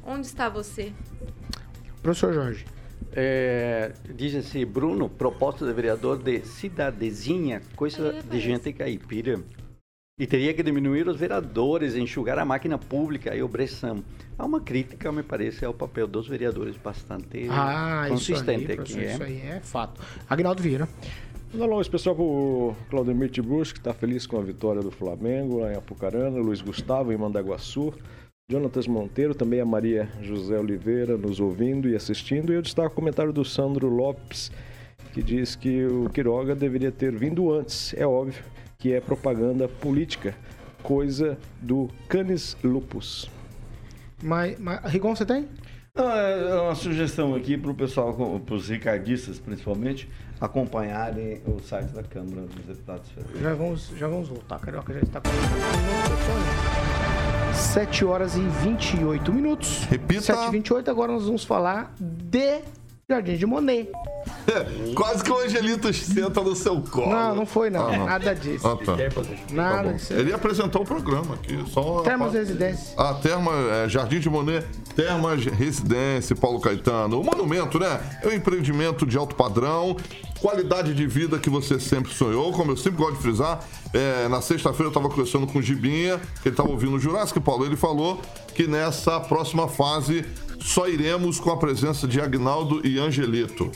[0.04, 0.92] Onde está você?
[2.00, 2.75] Professor Jorge.
[3.12, 9.40] É, Diz-se, Bruno, proposta de vereador de cidadezinha, coisa É, de gente caipira.
[10.18, 14.02] E teria que diminuir os vereadores, enxugar a máquina pública e opressão.
[14.38, 18.92] Há uma crítica, me parece, ao papel dos vereadores bastante Ah, isso consistente aí, aqui.
[18.94, 19.12] professor, é.
[19.12, 20.00] isso aí é fato.
[20.28, 20.88] Agnaldo Vieira.
[21.54, 25.72] Um alô especial pro Claudemir Tiburcio, que está feliz com a vitória do Flamengo lá
[25.72, 27.92] em Apucarana, Luiz Gustavo em Mandaguaçu,
[28.48, 32.52] Jonatas Monteiro, também a Maria José Oliveira nos ouvindo e assistindo.
[32.52, 34.52] E eu destaco o comentário do Sandro Lopes,
[35.12, 37.92] que diz que o Quiroga deveria ter vindo antes.
[37.94, 38.44] É óbvio
[38.78, 40.32] que é propaganda política,
[40.80, 43.28] coisa do Canis Lupus.
[44.22, 45.48] Mas, mas Rigon, você tem?
[45.92, 50.08] Não, é uma sugestão aqui para o pessoal, para os ricardistas principalmente,
[50.40, 53.40] acompanharem o site da Câmara dos Deputados Federais.
[53.40, 54.60] Já vamos, já vamos voltar.
[54.60, 57.05] Carioca já está com o
[57.56, 59.84] 7 horas e 28 minutos.
[59.90, 60.22] Repita.
[60.22, 62.60] 7 e 28 agora nós vamos falar de
[63.08, 63.88] Jardim de Monet.
[64.96, 67.08] Quase que o Angelito senta no seu colo.
[67.10, 67.86] Não, não foi não.
[67.86, 68.06] Ah, não.
[68.06, 68.66] Nada disso.
[68.66, 68.96] Ah, tá.
[69.52, 70.12] Nada Tá disso.
[70.12, 71.56] Ele ia apresentar o programa aqui.
[71.70, 73.00] Só Termas Residência.
[73.00, 74.66] A Terma, é, Jardim de Monet,
[74.96, 77.20] Termas Residência, Paulo Caetano.
[77.20, 78.00] O monumento, né?
[78.24, 79.96] É um empreendimento de alto padrão,
[80.40, 83.60] qualidade de vida que você sempre sonhou, como eu sempre gosto de frisar.
[83.94, 87.40] É, na sexta-feira eu estava conversando com o Gibinha, que ele estava ouvindo o Jurássico,
[87.40, 87.64] Paulo.
[87.64, 88.20] Ele falou
[88.52, 90.24] que nessa próxima fase
[90.66, 93.70] só iremos com a presença de Agnaldo e Angelito.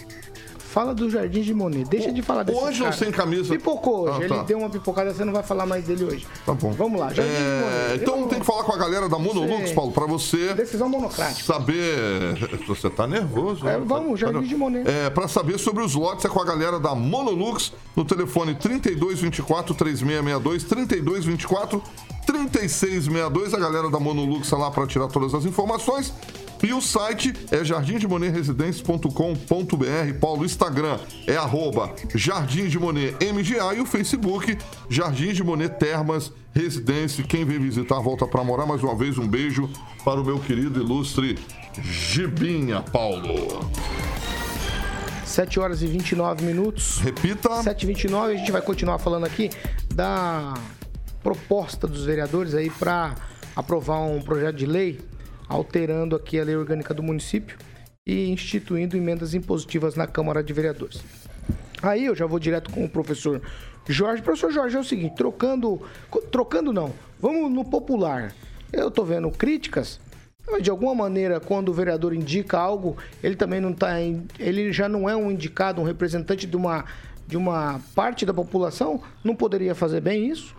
[0.59, 1.85] Fala do Jardim de Monet.
[1.91, 2.97] Deixa de falar desse O Ângelo cara.
[2.97, 3.53] sem camisa.
[3.57, 4.13] Pipocou hoje.
[4.21, 4.43] Ah, Ele tá.
[4.45, 6.25] deu uma pipocada, você não vai falar mais dele hoje.
[6.47, 6.71] Tá bom.
[6.71, 8.03] Vamos lá, Jardim de É, Monet.
[8.03, 9.73] então Eu- tem que falar com a galera da Monolux.
[9.73, 11.43] Paulo, pra você Decisão monocrática.
[11.45, 12.39] saber.
[12.69, 13.85] Você tá nervoso, É, né?
[13.85, 14.89] vamos, Tá- Jardim de Monet.
[14.89, 19.75] É, pra saber sobre os lotes é com a galera da Monolux no telefone 3224
[19.75, 21.83] 3662 3224
[22.25, 23.55] 3662.
[23.55, 26.13] A galera da Monolux tá lá pra tirar todas as informações.
[26.63, 30.19] E o site é jardimdemonetresidencia.com.br.
[30.21, 35.79] Paulo, o Instagram é arroba Jardim de Monet MGA e o Facebook Jardim de Monet
[35.79, 37.25] Termas Residência.
[37.25, 38.67] Quem vem visitar, volta pra morar.
[38.67, 39.71] Mais uma vez, um beijo
[40.05, 41.39] para o meu querido ilustre
[41.81, 43.71] Gibinha, Paulo.
[45.25, 46.99] 7 horas e 29 minutos.
[46.99, 47.63] Repita.
[47.63, 49.49] 7 e 29 a gente vai continuar falando aqui
[49.95, 50.53] da
[51.23, 53.15] proposta dos vereadores aí para
[53.55, 55.01] aprovar um projeto de lei
[55.51, 57.59] alterando aqui a lei orgânica do município
[58.07, 61.03] e instituindo emendas impositivas na Câmara de Vereadores.
[61.83, 63.43] Aí eu já vou direto com o professor
[63.89, 64.23] Jorge.
[64.23, 65.83] Professor Jorge, é o seguinte, trocando,
[66.31, 68.33] trocando não, vamos no popular.
[68.73, 69.99] Eu tô vendo críticas,
[70.49, 74.73] mas de alguma maneira, quando o vereador indica algo, ele também não tá, em- ele
[74.73, 76.85] já não é um indicado, um representante de uma
[77.27, 80.53] de uma parte da população, não poderia fazer bem isso?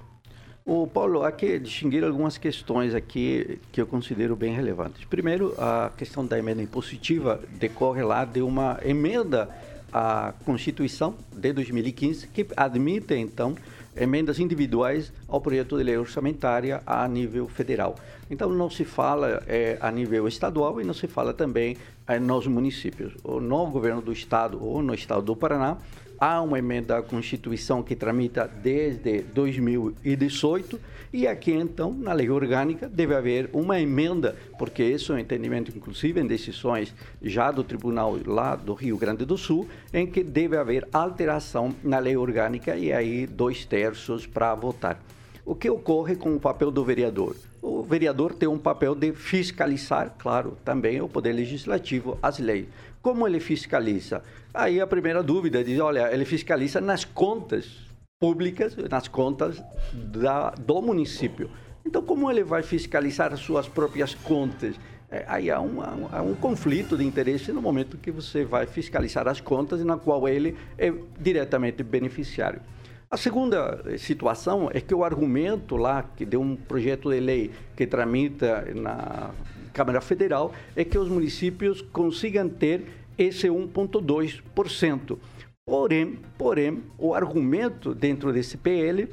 [0.63, 5.03] O Paulo, que distinguir algumas questões aqui que eu considero bem relevantes.
[5.05, 9.49] Primeiro, a questão da emenda impositiva decorre lá de uma emenda
[9.91, 13.55] à Constituição de 2015 que admite, então,
[13.97, 17.95] emendas individuais ao projeto de lei orçamentária a nível federal.
[18.29, 21.75] Então, não se fala eh, a nível estadual e não se fala também
[22.07, 23.13] eh, nos municípios.
[23.23, 25.77] Ou no governo do estado ou no estado do Paraná,
[26.21, 30.79] há uma emenda à Constituição que tramita desde 2018
[31.11, 35.75] e aqui então na lei orgânica deve haver uma emenda, porque esse é um entendimento
[35.75, 40.55] inclusive em decisões já do tribunal lá do Rio Grande do Sul, em que deve
[40.55, 45.01] haver alteração na lei orgânica e aí dois terços para votar.
[45.43, 47.35] O que ocorre com o papel do vereador?
[47.63, 52.67] O vereador tem um papel de fiscalizar, claro, também o poder legislativo, as leis.
[53.01, 54.21] Como ele fiscaliza?
[54.53, 60.81] Aí a primeira dúvida diz, olha, ele fiscaliza nas contas públicas, nas contas da, do
[60.81, 61.49] município.
[61.85, 64.75] Então, como ele vai fiscalizar as suas próprias contas?
[65.09, 69.27] É, aí há, uma, há um conflito de interesse no momento que você vai fiscalizar
[69.27, 72.61] as contas na qual ele é diretamente beneficiário.
[73.09, 77.85] A segunda situação é que o argumento lá, que deu um projeto de lei que
[77.85, 79.31] tramita na
[79.73, 82.85] Câmara Federal, é que os municípios consigam ter
[83.23, 85.17] esse 1,2%.
[85.65, 89.07] Porém, porém, o argumento dentro desse PL,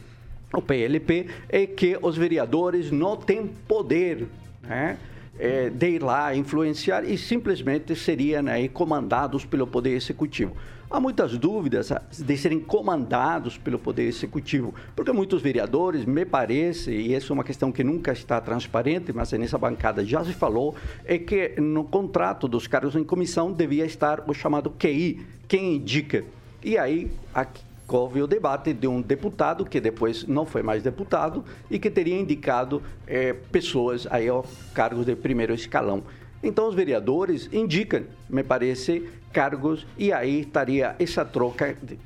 [0.53, 4.27] o PLP, é que os vereadores não têm poder,
[4.63, 4.99] né?
[5.41, 10.57] É, de ir lá influenciar e simplesmente seriam né, comandados pelo Poder Executivo.
[10.91, 17.15] Há muitas dúvidas de serem comandados pelo Poder Executivo, porque muitos vereadores, me parece, e
[17.15, 20.75] essa é uma questão que nunca está transparente, mas nessa bancada já se falou,
[21.05, 26.25] é que no contrato dos cargos em comissão devia estar o chamado QI, quem indica.
[26.65, 31.45] E aí, aqui, houve o debate de um deputado que depois não foi mais deputado
[31.71, 36.03] e que teria indicado é, pessoas aí ao cargos de primeiro escalão.
[36.43, 41.99] Então os vereadores indicam, me parece, cargos e aí estaria essa troca, de,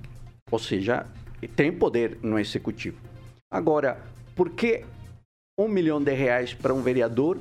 [0.50, 1.06] ou seja,
[1.56, 2.98] tem poder no executivo.
[3.50, 4.00] Agora,
[4.34, 4.84] por que
[5.58, 7.38] um milhão de reais para um vereador,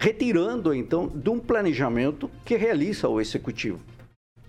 [0.00, 3.80] retirando então de um planejamento que realiza o executivo?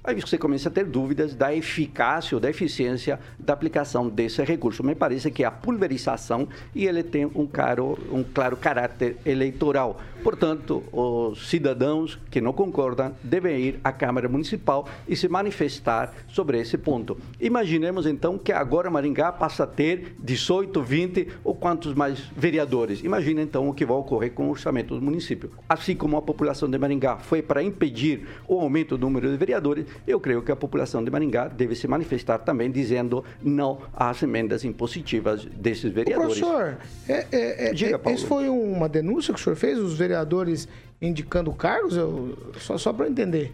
[0.02, 4.82] Aí você começa a ter dúvidas da eficácia ou da eficiência da aplicação desse recurso.
[4.82, 10.00] Me parece que é a pulverização e ele tem um, caro, um claro caráter eleitoral.
[10.24, 16.60] Portanto, os cidadãos que não concordam devem ir à Câmara Municipal e se manifestar sobre
[16.60, 17.18] esse ponto.
[17.40, 23.04] Imaginemos então que agora Maringá passa a ter 18, 20 ou quantos mais vereadores.
[23.04, 25.52] Imagina então o que vai ocorrer com o orçamento do município.
[25.68, 29.86] Assim como a população de Maringá foi para impedir o aumento do número de vereadores,
[30.08, 34.64] eu creio que a população de Maringá deve se manifestar também dizendo não às emendas
[34.64, 36.42] impositivas desses vereadores.
[36.42, 38.18] Ô, professor, é, é, é, Diga, Paulo.
[38.18, 40.68] isso foi uma denúncia que o senhor fez, os vereadores
[41.02, 41.96] indicando cargos?
[41.96, 43.54] Eu, só só para entender.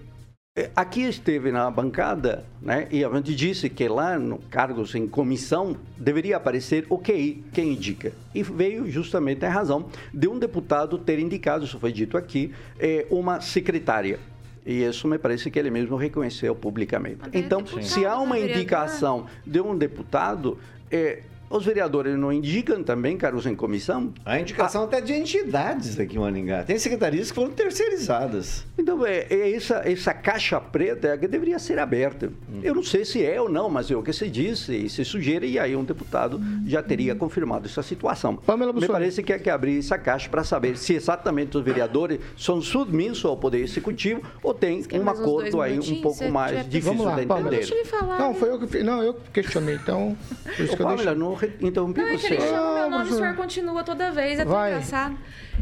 [0.57, 5.05] É, Aqui esteve na bancada, né, e a gente disse que lá no cargos em
[5.05, 8.13] comissão deveria aparecer o QI, quem indica.
[8.33, 13.05] E veio justamente a razão de um deputado ter indicado, isso foi dito aqui, eh,
[13.09, 14.17] uma secretária.
[14.65, 17.19] E isso me parece que ele mesmo reconheceu publicamente.
[17.33, 20.57] Então, se há uma indicação de um deputado,
[20.89, 24.13] eh, os vereadores não indicam também cargos em comissão?
[24.25, 26.63] A indicação até de entidades aqui em Maringá.
[26.63, 28.65] Tem secretarias que foram terceirizadas.
[28.77, 32.31] Então, é, é essa, essa caixa preta é que deveria ser aberta.
[32.63, 35.05] Eu não sei se é ou não, mas é o que se diz e se
[35.05, 38.39] sugere, e aí um deputado já teria confirmado essa situação.
[38.73, 42.61] Me parece que é que abrir essa caixa para saber se exatamente os vereadores são
[42.61, 47.19] submissos ao Poder Executivo ou tem um acordo aí um pouco mais difícil Vamos lá,
[47.19, 47.55] de Pamela.
[47.55, 47.75] entender.
[48.19, 48.83] Não, foi eu que.
[48.83, 50.17] Não, eu que questionei, então.
[50.43, 51.15] Por isso Ô, que eu Pamela, deixei.
[51.15, 52.33] não re- interrompi Não, é que você.
[52.33, 54.71] ele chama meu nome e o senhor continua toda vez, é tão Vai.
[54.71, 55.17] engraçado.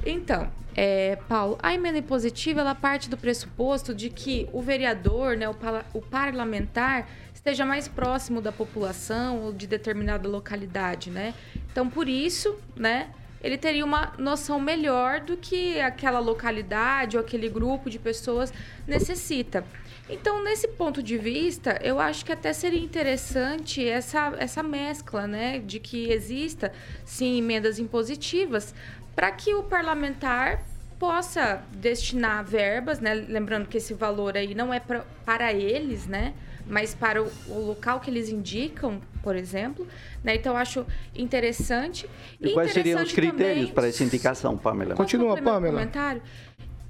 [0.05, 5.47] Então, é, Paulo, a emenda impositiva, ela parte do pressuposto de que o vereador, né,
[5.49, 5.55] o,
[5.93, 11.33] o parlamentar, esteja mais próximo da população ou de determinada localidade, né?
[11.71, 13.09] Então, por isso, né,
[13.43, 18.53] ele teria uma noção melhor do que aquela localidade ou aquele grupo de pessoas
[18.87, 19.65] necessita.
[20.09, 25.59] Então, nesse ponto de vista, eu acho que até seria interessante essa, essa mescla, né?
[25.59, 26.73] De que exista,
[27.05, 28.73] sim, emendas impositivas,
[29.15, 30.61] para que o parlamentar
[30.99, 33.13] possa destinar verbas, né?
[33.13, 36.33] Lembrando que esse valor aí não é pra, para eles, né?
[36.65, 39.85] Mas para o, o local que eles indicam, por exemplo.
[40.23, 40.35] Né?
[40.35, 42.09] Então, eu acho interessante.
[42.39, 44.95] E quais seriam os critérios também- para essa indicação, Pamela?
[44.95, 45.73] Continua, Pamela.
[45.79, 46.21] comentário?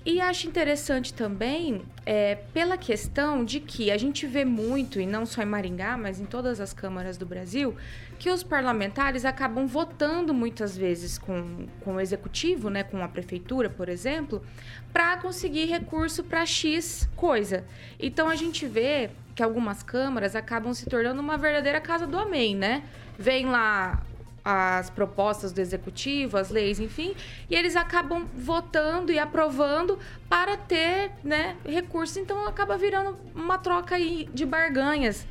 [0.06, 5.26] E acho interessante também, é, pela questão de que a gente vê muito, e não
[5.26, 7.74] só em Maringá, mas em todas as câmaras do Brasil,
[8.20, 13.70] que os parlamentares acabam votando muitas vezes com, com o executivo, né, com a prefeitura,
[13.70, 14.44] por exemplo,
[14.92, 17.64] para conseguir recurso para X coisa.
[17.98, 22.56] Então a gente vê que algumas câmaras acabam se tornando uma verdadeira casa do amém,
[22.56, 22.84] né?
[23.18, 24.04] Vem lá
[24.44, 27.16] as propostas do executivo, as leis, enfim,
[27.50, 32.18] e eles acabam votando e aprovando para ter, né, recursos.
[32.18, 35.26] Então acaba virando uma troca aí de barganhas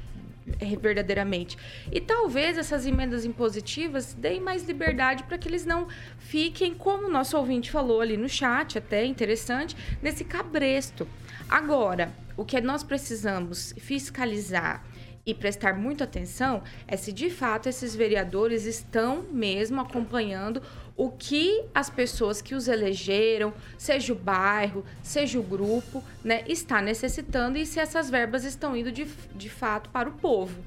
[0.80, 1.56] verdadeiramente.
[1.90, 5.86] E talvez essas emendas impositivas deem mais liberdade para que eles não
[6.18, 11.06] fiquem, como o nosso ouvinte falou ali no chat, até interessante, nesse cabresto.
[11.48, 14.82] Agora, o que nós precisamos fiscalizar
[15.24, 20.62] e prestar muita atenção é se de fato esses vereadores estão mesmo acompanhando
[20.96, 26.82] o que as pessoas que os elegeram, seja o bairro, seja o grupo, né, está
[26.82, 30.60] necessitando e se essas verbas estão indo de, de fato para o povo.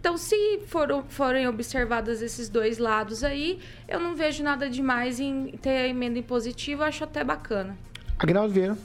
[0.00, 3.58] Então, se for, forem observados esses dois lados aí,
[3.88, 7.76] eu não vejo nada demais em ter a emenda impositiva, acho até bacana.
[8.16, 8.78] Agnaldo Vieira.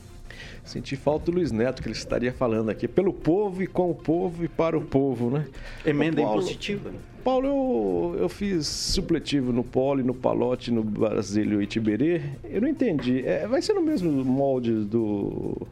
[0.66, 2.88] Senti falta do Luiz Neto, que ele estaria falando aqui.
[2.88, 5.46] Pelo povo e com o povo e para o povo, né?
[5.86, 6.92] Emenda Paulo, impositiva.
[7.24, 12.22] Paulo, eu, eu fiz supletivo no Polo, no Palote, no Brasílio e Tiberê.
[12.44, 13.26] Eu não entendi.
[13.26, 15.68] É, vai ser no mesmo molde do...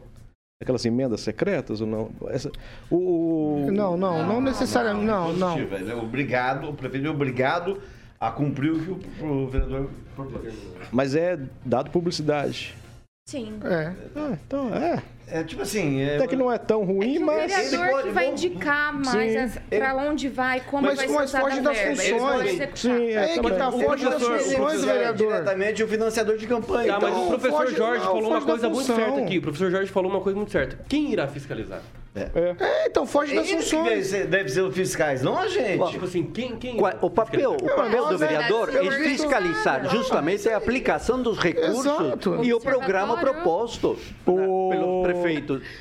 [0.62, 2.10] Aquelas emendas secretas ou não?
[2.28, 2.50] Essa,
[2.88, 5.06] o, Não, não, não necessariamente.
[5.06, 5.58] Não, não.
[5.58, 7.78] É obrigado, o prefeito é obrigado
[8.20, 10.54] a cumprir o que o, o vereador propôs.
[10.92, 12.76] Mas é dado publicidade.
[13.24, 13.60] Sim.
[13.64, 13.94] É.
[14.16, 15.02] Ah, então é.
[15.32, 16.00] É tipo assim.
[16.02, 17.50] É, Até que não é tão ruim, O mas.
[17.52, 21.44] vereador pode- que vai indicar mais pra onde vai, como Mas- vai mas ser usada
[21.44, 21.96] foge a das verba.
[22.02, 22.70] funções.
[22.74, 25.26] Sim, é, É que tá o foge das funções é vereador.
[25.28, 26.92] diretamente o financiador de campanha.
[26.92, 29.38] Tá, mas Então, o professor foge- Jorge não, falou uma coisa muito certa aqui.
[29.38, 30.78] O professor Jorge falou uma coisa muito certa.
[30.88, 31.80] Quem irá fiscalizar?
[32.14, 34.06] É, então foge das que funções.
[34.08, 35.82] ser, devem ser os fiscais, não a gente.
[35.92, 36.56] Tipo assim, quem.
[36.56, 42.40] quem O papel, o papel do vereador é fiscalizar justamente a aplicação dos recursos Exato.
[42.44, 45.02] e o programa proposto O- né, pelos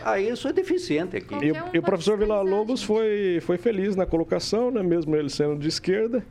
[0.03, 1.33] Ah, isso é deficiente aqui.
[1.35, 5.57] E, e o professor Vila Lobos foi, foi feliz na colocação, né, mesmo ele sendo
[5.57, 6.23] de esquerda,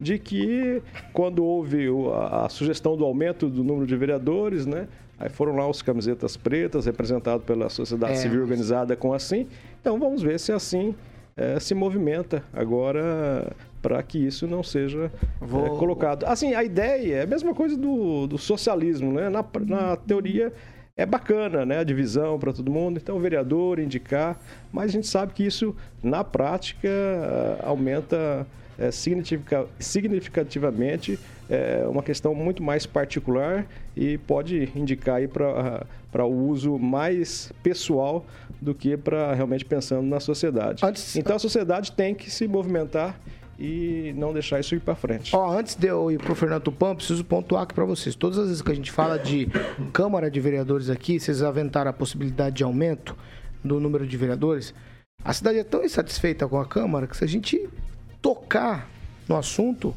[0.00, 0.80] de que
[1.12, 4.86] quando houve a, a sugestão do aumento do número de vereadores, né,
[5.18, 8.16] aí foram lá os camisetas pretas, representados pela sociedade É.
[8.16, 9.46] civil organizada com assim.
[9.80, 10.94] Então vamos ver se assim
[11.36, 13.50] eh, se movimenta agora
[13.82, 15.10] para que isso não seja
[15.40, 16.24] Vou- eh, colocado.
[16.24, 19.28] Assim, a ideia é a mesma coisa do, do socialismo, né?
[19.28, 20.52] Na, na teoria
[20.98, 21.78] é bacana, né?
[21.78, 24.36] A divisão para todo mundo, então o vereador indicar,
[24.72, 26.90] mas a gente sabe que isso na prática
[27.62, 28.44] aumenta
[28.92, 31.18] significa- significativamente
[31.48, 33.64] é uma questão muito mais particular
[33.96, 38.26] e pode indicar aí para o uso mais pessoal
[38.60, 40.84] do que para realmente pensando na sociedade.
[40.84, 43.18] Antes- Então a sociedade tem que se movimentar
[43.58, 45.34] e não deixar isso ir para frente.
[45.34, 48.14] Ó, antes de eu ir pro Fernando Tupan, preciso pontuar aqui pra vocês.
[48.14, 49.48] Todas as vezes que a gente fala de
[49.92, 53.16] Câmara de Vereadores aqui, vocês aventaram a possibilidade de aumento
[53.64, 54.72] do número de vereadores.
[55.24, 57.68] A cidade é tão insatisfeita com a Câmara que se a gente
[58.22, 58.88] tocar
[59.28, 59.94] no assunto,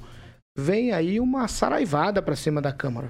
[0.57, 3.09] vem aí uma saraivada pra cima da Câmara.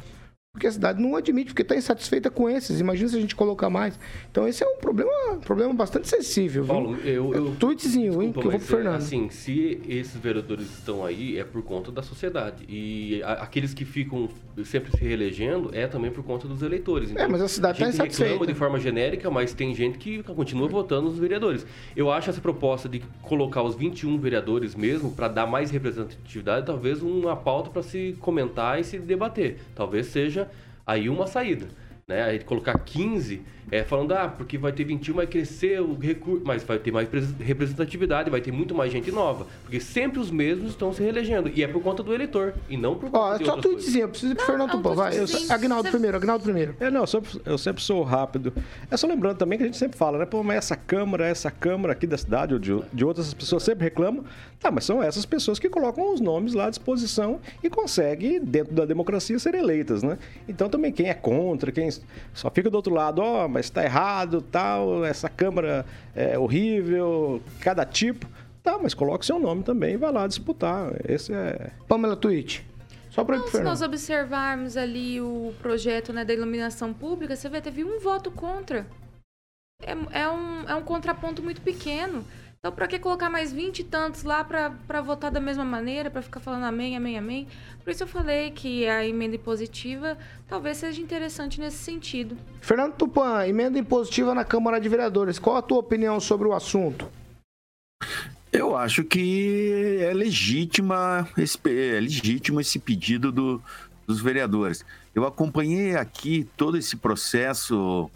[0.54, 2.82] Porque a cidade não admite, porque está insatisfeita com esses.
[2.82, 3.98] Imagina se a gente colocar mais.
[4.30, 6.64] Então esse é um problema, um problema bastante sensível.
[6.66, 6.74] viu?
[6.74, 7.34] Paulo, eu.
[7.34, 8.96] eu Tweetzinho, hein, que eu vou pro é, Fernando.
[8.96, 12.66] Assim, se esses vereadores estão aí, é por conta da sociedade.
[12.68, 14.28] E a- aqueles que ficam
[14.66, 17.12] sempre se reelegendo é também por conta dos eleitores.
[17.12, 18.32] Então, É, mas a cidade tá gente insatisfeita.
[18.34, 21.66] reclama de forma genérica, mas tem gente que continua votando nos vereadores.
[21.96, 27.02] Eu acho essa proposta de colocar os 21 vereadores mesmo, para dar mais representatividade, talvez
[27.02, 29.58] uma pauta para se comentar e se debater.
[29.74, 30.41] Talvez seja
[30.92, 31.68] aí uma saída.
[32.08, 32.24] Né?
[32.24, 36.64] Aí colocar 15, é, falando, ah, porque vai ter 21, vai crescer o recurso, mas
[36.64, 39.46] vai ter mais pres- representatividade, vai ter muito mais gente nova.
[39.64, 41.50] Porque sempre os mesmos estão se reelegendo.
[41.54, 43.72] E é por conta do eleitor, e não por conta Ó, de só coisas.
[43.72, 44.96] tweetzinho, eu preciso ir pro Fernando é Tupan.
[44.96, 45.26] Vai, eu.
[45.50, 46.76] Agnaldo Você- primeiro, Agnaldo primeiro.
[46.80, 48.54] É, não, eu sempre, eu sempre sou rápido.
[48.90, 50.26] É só lembrando também que a gente sempre fala, né?
[50.26, 53.64] Pô, mas essa Câmara, essa Câmara aqui da cidade ou de, de outras as pessoas
[53.64, 54.24] sempre reclamam.
[54.60, 58.76] Tá, mas são essas pessoas que colocam os nomes lá à disposição e conseguem, dentro
[58.76, 60.20] da democracia, ser eleitas, né?
[60.48, 61.90] Então também quem é contra, quem
[62.32, 65.86] só fica do outro lado, ó, mas tá errado, tal, essa Câmara
[66.16, 68.28] é horrível, cada tipo.
[68.64, 70.92] Tá, mas coloque seu nome também e vai lá disputar.
[71.08, 71.72] Esse é.
[71.88, 72.66] Pamela Tweet.
[73.10, 77.60] Só para Então, se nós observarmos ali o projeto né, da iluminação pública, você vê,
[77.60, 78.88] teve um voto contra.
[79.84, 82.24] É, é um, é um contraponto muito pequeno.
[82.64, 86.22] Então, para que colocar mais 20 e tantos lá para votar da mesma maneira, para
[86.22, 87.48] ficar falando amém, amém, amém?
[87.84, 90.16] Por isso eu falei que a emenda impositiva
[90.48, 92.38] talvez seja interessante nesse sentido.
[92.62, 95.40] Fernando Tupan, emenda impositiva na Câmara de Vereadores.
[95.40, 97.10] Qual a tua opinião sobre o assunto?
[98.54, 103.60] Eu acho que é legítima esse, é legítimo esse pedido do-
[104.06, 104.86] dos vereadores.
[105.16, 108.08] Eu acompanhei aqui todo esse processo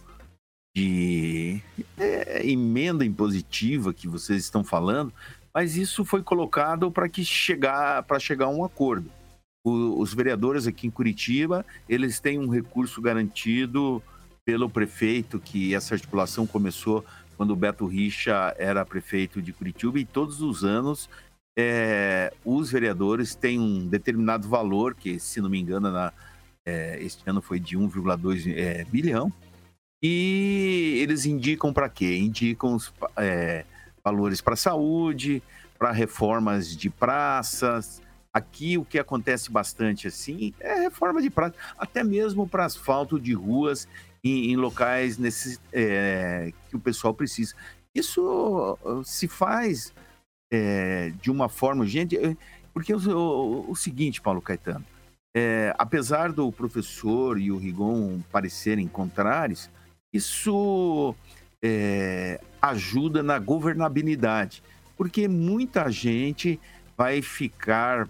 [0.75, 1.61] de
[1.97, 5.13] é, emenda impositiva que vocês estão falando,
[5.53, 9.09] mas isso foi colocado para que chegar para chegar a um acordo.
[9.65, 14.03] O- os vereadores aqui em Curitiba, eles têm um recurso garantido
[14.45, 17.03] pelo prefeito, que essa articulação começou
[17.37, 21.09] quando o Beto Richa era prefeito de Curitiba, e todos os anos
[21.57, 26.11] é, os vereadores têm um determinado valor, que, se não me engano, na,
[26.65, 29.31] é, este ano foi de 1,2 é, bilhão,
[30.07, 32.15] e eles indicam para quê?
[32.15, 33.65] Indicam os é,
[34.03, 35.41] valores para saúde,
[35.79, 38.03] para reformas de praças.
[38.31, 43.33] Aqui o que acontece bastante assim é reforma de praça, até mesmo para asfalto de
[43.33, 43.87] ruas
[44.23, 47.55] em, em locais nesse, é, que o pessoal precisa.
[47.95, 49.91] Isso se faz
[50.53, 52.15] é, de uma forma, gente,
[52.71, 54.85] porque o, o, o seguinte, Paulo Caetano,
[55.35, 59.67] é, apesar do professor e o Rigon parecerem contrários,
[60.15, 61.15] isso
[61.63, 64.63] é, ajuda na governabilidade,
[64.97, 66.59] porque muita gente
[66.97, 68.07] vai ficar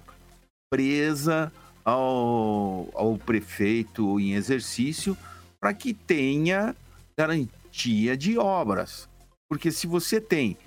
[0.69, 1.51] presa
[1.83, 5.17] ao, ao prefeito em exercício
[5.59, 6.75] para que tenha
[7.17, 9.07] garantia de obras.
[9.49, 10.57] Porque se você tem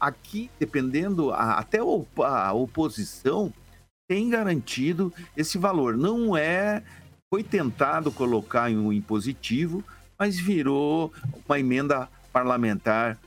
[0.00, 3.52] aqui, dependendo, até a oposição
[4.08, 5.96] tem garantido esse valor.
[5.96, 6.82] Não é.
[7.28, 9.82] Foi tentado colocar em um impositivo,
[10.18, 11.12] mas virou
[11.46, 13.18] uma emenda parlamentar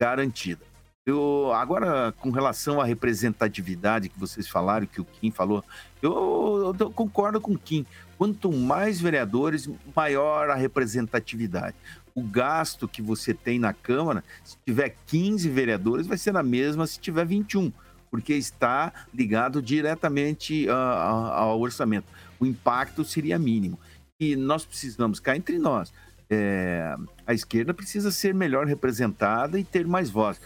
[0.00, 0.64] garantida.
[1.06, 5.62] Eu, agora, com relação à representatividade que vocês falaram, que o Kim falou,
[6.00, 7.84] eu, eu concordo com o Kim.
[8.16, 11.76] Quanto mais vereadores, maior a representatividade.
[12.14, 16.86] O gasto que você tem na Câmara, se tiver 15 vereadores, vai ser a mesma
[16.86, 17.70] se tiver 21,
[18.10, 22.06] porque está ligado diretamente uh, ao orçamento.
[22.40, 23.78] O impacto seria mínimo.
[24.18, 25.92] E nós precisamos, cá entre nós,
[26.30, 26.96] é,
[27.26, 30.40] a esquerda precisa ser melhor representada e ter mais voz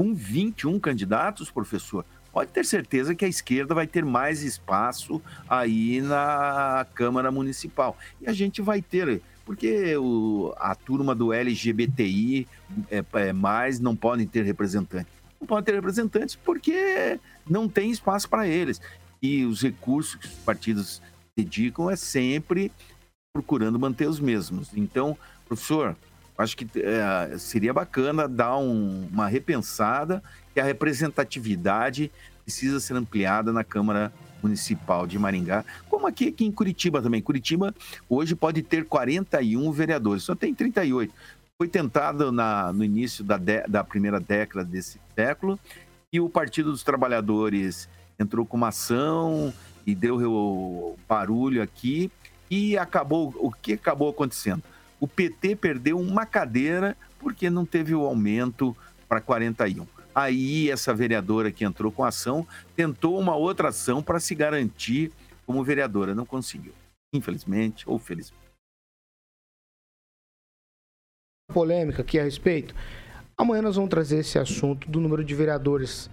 [0.00, 6.00] com 21 candidatos, professor, pode ter certeza que a esquerda vai ter mais espaço aí
[6.00, 7.94] na Câmara Municipal.
[8.18, 12.48] E a gente vai ter, porque o, a turma do LGBTI
[12.90, 15.12] é, é, mais não podem ter representantes.
[15.38, 18.80] Não podem ter representantes porque não tem espaço para eles.
[19.20, 21.02] E os recursos que os partidos
[21.36, 22.72] dedicam é sempre
[23.32, 24.70] procurando manter os mesmos.
[24.74, 25.16] Então,
[25.46, 25.96] professor,
[26.40, 30.22] Acho que é, seria bacana dar um, uma repensada
[30.54, 32.10] que a representatividade
[32.42, 34.10] precisa ser ampliada na Câmara
[34.42, 37.20] Municipal de Maringá, como aqui, aqui em Curitiba também.
[37.20, 37.74] Curitiba
[38.08, 41.12] hoje pode ter 41 vereadores, só tem 38.
[41.58, 45.60] Foi tentado na, no início da, de, da primeira década desse século
[46.10, 47.86] e o Partido dos Trabalhadores
[48.18, 49.52] entrou com uma ação
[49.86, 52.10] e deu barulho aqui
[52.50, 53.34] e acabou.
[53.38, 54.62] O que acabou acontecendo?
[55.00, 58.76] o PT perdeu uma cadeira porque não teve o aumento
[59.08, 59.86] para 41.
[60.14, 62.46] Aí essa vereadora que entrou com a ação
[62.76, 65.10] tentou uma outra ação para se garantir
[65.46, 66.74] como vereadora, não conseguiu.
[67.12, 68.38] Infelizmente ou felizmente.
[71.52, 72.74] Polêmica aqui a respeito.
[73.36, 76.10] Amanhã nós vamos trazer esse assunto do número de vereadores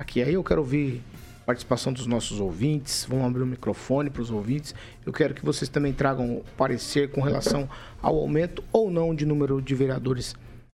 [0.00, 0.22] aqui.
[0.22, 1.02] Aí eu quero ouvir
[1.48, 3.06] participação dos nossos ouvintes.
[3.08, 4.74] Vamos abrir o microfone para os ouvintes.
[5.06, 7.66] Eu quero que vocês também tragam parecer com relação
[8.02, 10.36] ao aumento ou não de número de vereadores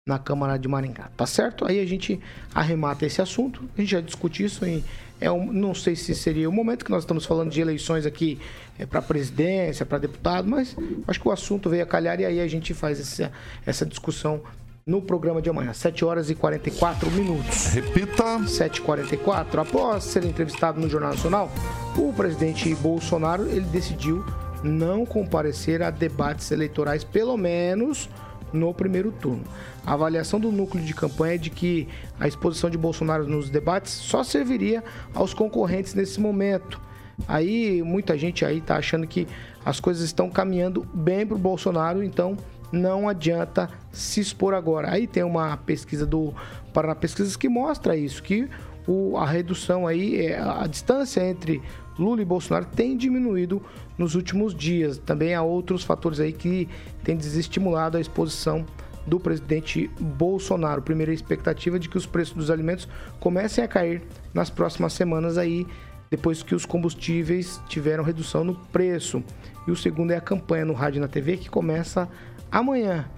[0.07, 1.65] na Câmara de Maringá, tá certo?
[1.67, 2.19] Aí a gente
[2.53, 4.83] arremata esse assunto, a gente já discute isso em
[5.21, 8.39] é um, não sei se seria o momento que nós estamos falando de eleições aqui
[8.77, 12.39] é, para presidência, para deputado, mas acho que o assunto veio a calhar e aí
[12.39, 13.31] a gente faz essa,
[13.65, 14.41] essa discussão
[14.85, 17.73] no programa de amanhã, 7 horas e 44 minutos.
[17.73, 18.39] Repita.
[18.39, 19.59] 7h44.
[19.59, 21.51] Após ser entrevistado no Jornal Nacional,
[21.97, 24.25] o presidente Bolsonaro ele decidiu
[24.63, 28.09] não comparecer a debates eleitorais, pelo menos
[28.51, 29.43] no primeiro turno.
[29.85, 31.87] A avaliação do núcleo de campanha é de que
[32.19, 36.81] a exposição de Bolsonaro nos debates só serviria aos concorrentes nesse momento.
[37.27, 39.27] Aí muita gente aí tá achando que
[39.63, 42.37] as coisas estão caminhando bem para o Bolsonaro, então
[42.71, 44.91] não adianta se expor agora.
[44.91, 46.33] Aí tem uma pesquisa do
[46.73, 48.47] Paraná Pesquisas que mostra isso, que
[48.87, 51.61] o, a redução aí, é, a distância entre
[51.97, 53.61] Lula e Bolsonaro tem diminuído
[53.97, 54.97] nos últimos dias.
[54.97, 56.67] Também há outros fatores aí que
[57.03, 58.65] têm desestimulado a exposição
[59.05, 60.81] do presidente Bolsonaro.
[60.81, 62.87] Primeira expectativa é de que os preços dos alimentos
[63.19, 64.01] comecem a cair
[64.33, 65.67] nas próximas semanas aí,
[66.09, 69.23] depois que os combustíveis tiveram redução no preço.
[69.67, 72.09] E o segundo é a campanha no rádio e na TV que começa
[72.51, 73.09] amanhã.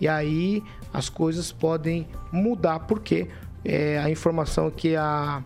[0.00, 0.62] E aí
[0.92, 3.28] as coisas podem mudar, porque
[3.64, 5.42] é, a informação que a,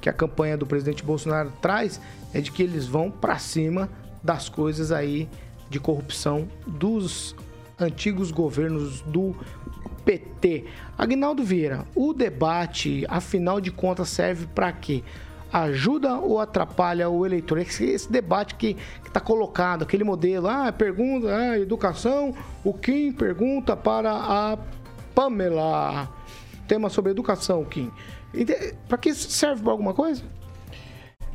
[0.00, 2.00] que a campanha do presidente Bolsonaro traz
[2.32, 3.88] é de que eles vão para cima
[4.22, 5.28] das coisas aí
[5.68, 7.34] de corrupção dos
[7.78, 9.34] antigos governos do
[10.04, 10.64] PT.
[10.98, 15.02] Agnaldo Vieira, o debate, afinal de contas, serve para quê?
[15.52, 17.58] Ajuda ou atrapalha o eleitor?
[17.58, 18.76] Esse, esse debate que
[19.06, 22.34] está colocado, aquele modelo, ah, pergunta, ah, educação,
[22.64, 24.58] o Kim pergunta para a
[25.14, 26.08] Pamela.
[26.66, 27.90] Tema sobre educação, Kim.
[28.88, 30.22] Para que serve para alguma coisa?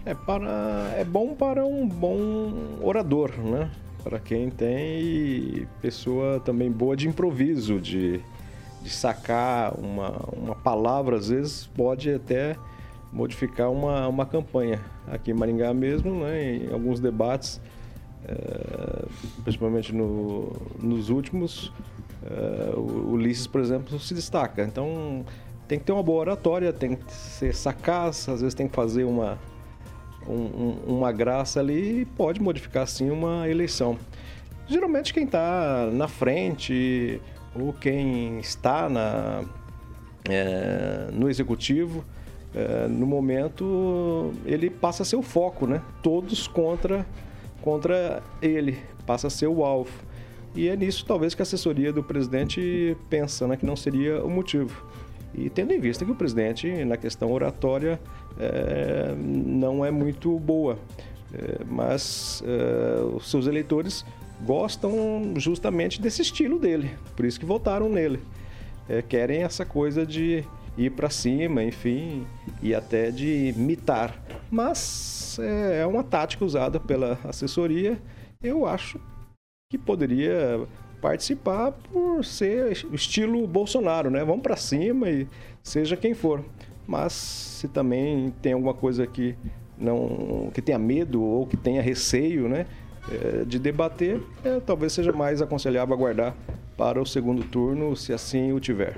[0.05, 3.71] É, para, é bom para um bom orador, né?
[4.03, 8.21] Para quem tem pessoa também boa de improviso, de,
[8.83, 12.55] de sacar uma, uma palavra, às vezes pode até
[13.15, 14.81] modificar uma, uma campanha.
[15.07, 17.61] Aqui em Maringá mesmo, né, em alguns debates,
[18.27, 19.05] é,
[19.41, 20.51] principalmente no,
[20.81, 21.71] nos últimos,
[22.25, 24.63] é, o Ulisses, por exemplo, se destaca.
[24.63, 25.25] Então
[25.65, 29.05] tem que ter uma boa oratória, tem que ser sacaz, às vezes tem que fazer
[29.05, 29.39] uma,
[30.27, 33.97] um, uma graça ali e pode modificar sim uma eleição.
[34.67, 37.21] Geralmente quem está na frente
[37.55, 39.43] ou quem está na,
[40.27, 42.03] é, no executivo,
[42.55, 45.81] é, no momento ele passa a ser o foco, né?
[46.01, 47.05] Todos contra,
[47.61, 49.91] contra ele, passa a ser o alvo.
[50.55, 53.57] E é nisso talvez que a assessoria do presidente pensa, né?
[53.57, 54.85] Que não seria o motivo.
[55.33, 57.99] E tendo em vista que o presidente, na questão oratória,
[58.39, 60.79] é, não é muito boa.
[61.33, 62.41] É, mas
[63.13, 64.05] os seus eleitores
[64.45, 68.21] gostam justamente desse estilo dele, por isso que votaram nele.
[69.09, 70.45] Querem essa coisa de
[70.77, 72.25] ir para cima, enfim,
[72.61, 74.21] e até de mitar.
[74.51, 77.99] Mas é, é uma tática usada pela assessoria.
[78.41, 78.99] Eu acho
[79.71, 80.67] que poderia
[81.01, 84.23] participar por ser estilo Bolsonaro, né?
[84.23, 85.27] Vamos para cima e
[85.63, 86.43] seja quem for.
[86.87, 89.35] Mas se também tem alguma coisa que
[89.77, 92.65] não que tenha medo ou que tenha receio, né,
[93.11, 96.35] é, de debater, é, talvez seja mais aconselhável aguardar
[96.77, 98.97] para o segundo turno, se assim o tiver.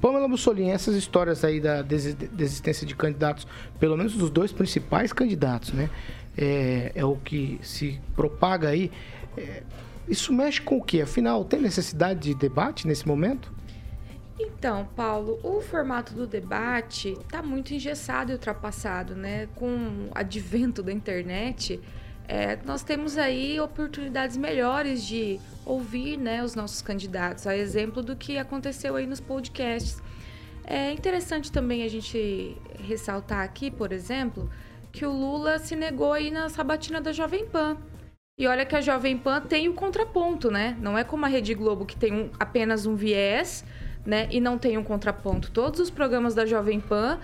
[0.00, 3.46] Pamela Mussolini, essas histórias aí da desistência de candidatos,
[3.78, 5.88] pelo menos dos dois principais candidatos, né?
[6.36, 8.90] É, é o que se propaga aí.
[9.36, 9.62] É,
[10.06, 11.00] isso mexe com o quê?
[11.00, 13.52] Afinal, tem necessidade de debate nesse momento?
[14.38, 19.48] Então, Paulo, o formato do debate está muito engessado e ultrapassado, né?
[19.54, 21.80] Com o advento da internet,
[22.26, 28.16] é, nós temos aí oportunidades melhores de ouvir né, os nossos candidatos, a exemplo do
[28.16, 30.02] que aconteceu aí nos podcasts.
[30.64, 34.50] É interessante também a gente ressaltar aqui, por exemplo,
[34.90, 37.76] que o Lula se negou aí na sabatina da Jovem Pan.
[38.38, 40.76] E olha que a Jovem Pan tem o contraponto, né?
[40.80, 43.64] Não é como a Rede Globo que tem um, apenas um viés,
[44.04, 44.26] né?
[44.30, 45.50] E não tem um contraponto.
[45.50, 47.18] Todos os programas da Jovem Pan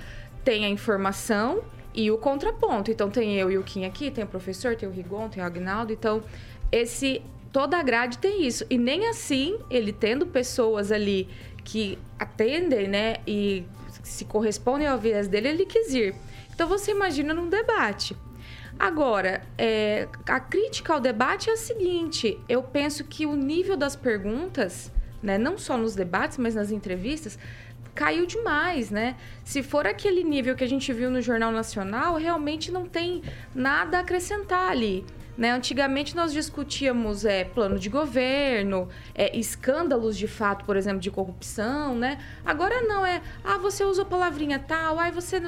[0.45, 2.91] têm a informação e o contraponto.
[2.91, 5.47] Então tem eu e o Kim aqui, tem o professor, tem o Rigon, tem o
[5.47, 5.93] Agnaldo.
[5.93, 6.23] Então,
[6.71, 7.23] esse
[7.53, 8.65] toda a grade tem isso.
[8.71, 11.29] E nem assim, ele tendo pessoas ali
[11.65, 13.65] que atendem, né, e
[14.03, 16.15] se correspondem ao viés dele, ele quis ir.
[16.55, 18.17] Então você imagina num debate.
[18.79, 23.95] Agora, é, a crítica ao debate é a seguinte: eu penso que o nível das
[23.95, 24.91] perguntas,
[25.23, 27.39] né, não só nos debates, mas nas entrevistas,
[27.95, 29.17] caiu demais, né?
[29.45, 33.23] Se for aquele nível que a gente viu no Jornal Nacional, realmente não tem
[33.55, 35.05] nada a acrescentar ali.
[35.41, 35.53] Né?
[35.53, 41.95] Antigamente nós discutíamos é, plano de governo, é, escândalos de fato, por exemplo, de corrupção,
[41.95, 42.19] né?
[42.45, 45.41] Agora não, é, ah, você usou palavrinha tal, aí você...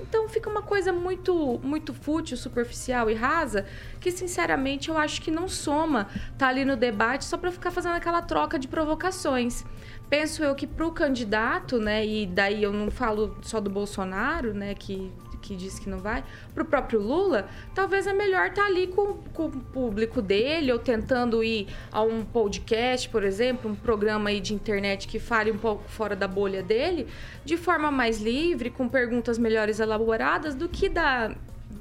[0.00, 3.66] Então fica uma coisa muito, muito fútil, superficial e rasa,
[4.00, 6.08] que sinceramente eu acho que não soma
[6.38, 9.62] tá ali no debate só para ficar fazendo aquela troca de provocações
[10.08, 14.54] penso eu que para o candidato, né, e daí eu não falo só do Bolsonaro,
[14.54, 18.62] né, que, que diz que não vai, para o próprio Lula, talvez é melhor estar
[18.62, 23.70] tá ali com, com, o público dele, ou tentando ir a um podcast, por exemplo,
[23.70, 27.06] um programa aí de internet que fale um pouco fora da bolha dele,
[27.44, 31.34] de forma mais livre, com perguntas melhores elaboradas, do que da,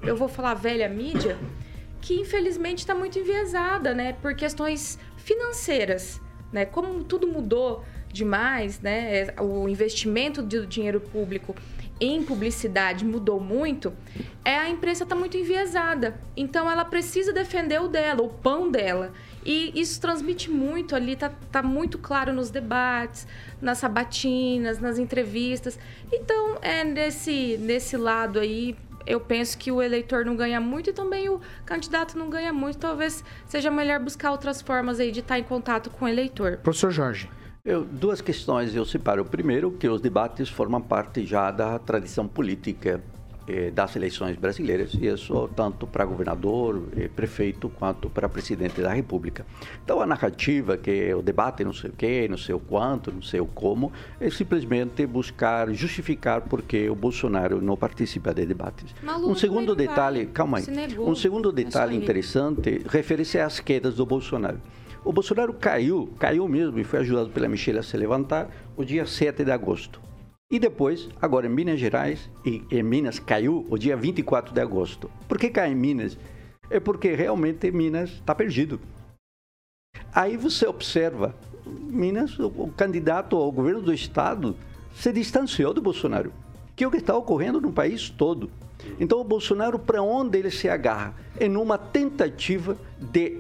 [0.03, 1.38] eu vou falar, velha mídia,
[2.01, 6.21] que infelizmente está muito enviesada, né, por questões financeiras.
[6.51, 6.65] Né?
[6.65, 9.20] Como tudo mudou demais, né?
[9.20, 11.55] É, o investimento do dinheiro público
[11.99, 13.91] em publicidade mudou muito,
[14.45, 16.20] é a imprensa está muito enviesada.
[16.36, 19.12] Então ela precisa defender o dela, o pão dela.
[19.45, 23.26] E isso transmite muito ali, tá, tá muito claro nos debates,
[23.62, 25.80] nas sabatinas, nas entrevistas.
[26.12, 30.93] Então, é nesse, nesse lado aí, eu penso que o eleitor não ganha muito e
[30.93, 32.78] também o candidato não ganha muito.
[32.78, 36.58] Talvez seja melhor buscar outras formas aí de estar em contato com o eleitor.
[36.58, 37.30] Professor Jorge.
[37.68, 39.26] Eu, duas questões eu separo.
[39.26, 43.03] Primeiro, que os debates formam parte já da tradição política
[43.45, 48.93] eh, das eleições brasileiras, e isso tanto para governador, eh, prefeito, quanto para presidente da
[48.93, 49.45] República.
[49.84, 53.22] Então, a narrativa que o debate não sei o quê, não sei o quanto, não
[53.22, 58.95] sei o como, é simplesmente buscar justificar porque o Bolsonaro não participa de debates.
[59.03, 60.34] Maluco, um segundo detalhe, vai.
[60.34, 60.65] calma aí,
[60.99, 64.61] um segundo detalhe interessante refere-se às quedas do Bolsonaro.
[65.03, 69.05] O Bolsonaro caiu, caiu mesmo e foi ajudado pela Michelle a se levantar o dia
[69.05, 70.01] 7 de agosto.
[70.49, 75.11] E depois, agora em Minas Gerais, e em Minas caiu o dia 24 de agosto.
[75.27, 76.17] Por que cai em Minas?
[76.69, 78.79] É porque realmente Minas está perdido.
[80.13, 81.35] Aí você observa,
[81.65, 84.55] Minas, o, candidato ao governo do estado
[84.95, 86.31] se distanciou do Bolsonaro,
[86.75, 88.49] que é o que está ocorrendo no país todo.
[88.99, 91.13] Então o Bolsonaro, para onde ele se agarra?
[91.37, 93.39] É numa tentativa de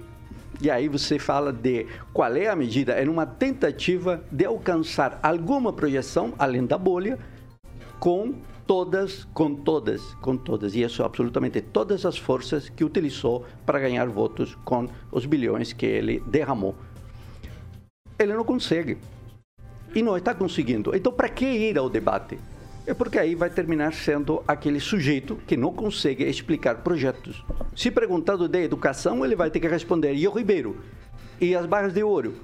[0.61, 5.71] e aí você fala de qual é a medida, é numa tentativa de alcançar alguma
[5.71, 7.19] projeção além da bolha
[7.99, 8.33] com
[8.65, 14.07] todas, com todas, com todas, e isso absolutamente todas as forças que utilizou para ganhar
[14.07, 16.75] votos com os bilhões que ele derramou.
[18.19, 18.97] Ele não consegue.
[19.95, 20.93] E não está conseguindo.
[20.95, 22.37] Então, para que ir ao debate?
[22.87, 27.43] É porque aí vai terminar sendo aquele sujeito que não consegue explicar projetos.
[27.75, 30.77] Se perguntado de educação, ele vai ter que responder, e o Ribeiro?
[31.41, 32.35] E as barras de ouro?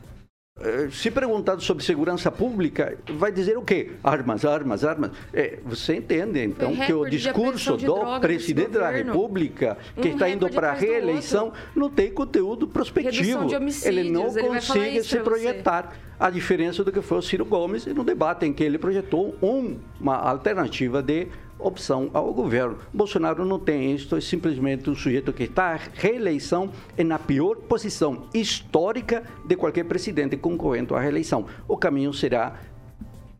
[0.62, 3.93] Eh, Se perguntado sobre segurança pública, vai dizer o quê?
[4.04, 5.10] Armas, armas, armas.
[5.34, 8.91] É, você entende, então, que o discurso do presidente da.
[8.91, 13.47] República, que Um está indo para a reeleição, não tem conteúdo prospectivo.
[13.84, 15.20] Ele não ele consegue se você.
[15.22, 15.95] projetar.
[16.20, 19.78] A diferença do que foi o Ciro Gomes no debate em que ele projetou um-
[19.99, 21.28] uma alternativa de
[21.60, 22.78] opção ao governo.
[22.93, 27.56] Bolsonaro não tem isso, é simplesmente um sujeito que está à reeleição e na pior
[27.56, 31.45] posição histórica de qualquer presidente concorrente à reeleição.
[31.68, 32.60] O caminho será,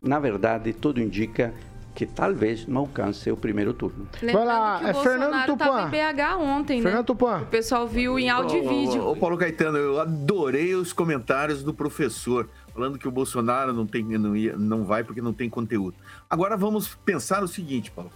[0.02, 1.54] na verdade, tudo indica
[1.94, 4.08] que talvez não alcance o primeiro turno.
[4.22, 5.66] Lembrando lá, que o é Fernando Bolsonaro Tupã.
[5.66, 6.84] estava em BH ontem, né?
[6.84, 7.42] Fernando Tupã.
[7.42, 9.04] O pessoal viu em áudio e vídeo.
[9.04, 13.86] Ô, ô, Paulo Caetano, eu adorei os comentários do professor falando que o Bolsonaro não,
[13.86, 15.96] tem, não, ia- não vai porque não tem conteúdo.
[16.30, 18.12] Agora vamos pensar o seguinte, Paulo.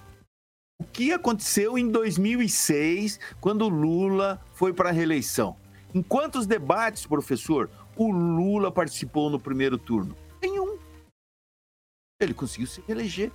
[0.79, 5.57] O que aconteceu em 2006, quando Lula foi para a reeleição?
[5.93, 10.15] Em quantos debates, professor, o Lula participou no primeiro turno?
[10.41, 10.77] Nenhum.
[12.21, 13.31] Ele conseguiu se reeleger.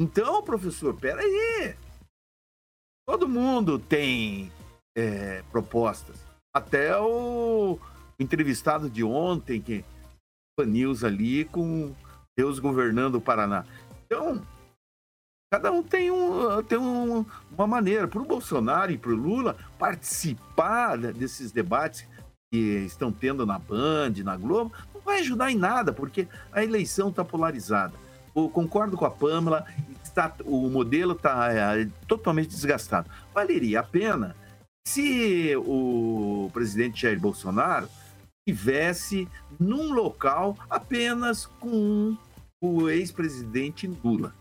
[0.00, 1.76] Então, professor, peraí.
[3.06, 4.50] Todo mundo tem
[4.96, 6.24] é, propostas.
[6.54, 7.78] Até o
[8.22, 9.84] entrevistado de ontem, que
[10.58, 11.94] foi News ali, com
[12.38, 13.64] Deus governando o Paraná.
[14.06, 14.42] Então,
[15.52, 18.08] cada um tem, um, tem um- uma maneira.
[18.08, 22.06] Para o Bolsonaro e para o Lula participar de- desses debates
[22.52, 27.08] que estão tendo na Band, na Globo, não vai ajudar em nada, porque a eleição
[27.08, 27.94] está polarizada.
[28.34, 29.66] Eu concordo com a Pâmela,
[30.02, 31.74] está, o modelo está
[32.06, 33.10] totalmente desgastado.
[33.34, 34.36] Valeria a pena
[34.86, 37.88] se o presidente Jair Bolsonaro
[38.46, 39.28] tivesse
[39.58, 42.16] num local apenas com
[42.60, 44.34] o ex-presidente Lula.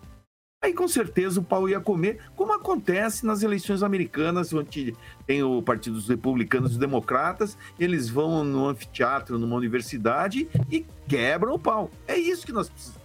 [0.63, 4.95] Aí com certeza o pau ia comer, como acontece nas eleições americanas, onde
[5.25, 11.55] tem o Partido dos Republicanos e Democratas, eles vão no anfiteatro, numa universidade e quebram
[11.55, 11.89] o pau.
[12.07, 13.01] É isso que nós precisamos.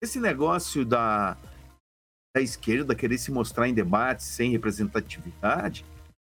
[0.00, 1.36] Esse negócio da,
[2.36, 5.84] da esquerda querer se mostrar em debates sem representatividade,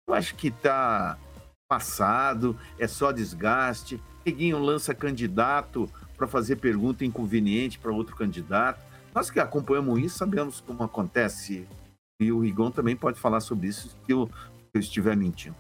[0.09, 1.17] eu acho que tá
[1.75, 4.01] passado, é só desgaste.
[4.25, 8.81] Neguinho lança candidato para fazer pergunta inconveniente para outro candidato.
[9.13, 11.67] Nós que acompanhamos isso sabemos como acontece.
[12.21, 15.57] E o Rigon também pode falar sobre isso se eu, se eu estiver mentindo.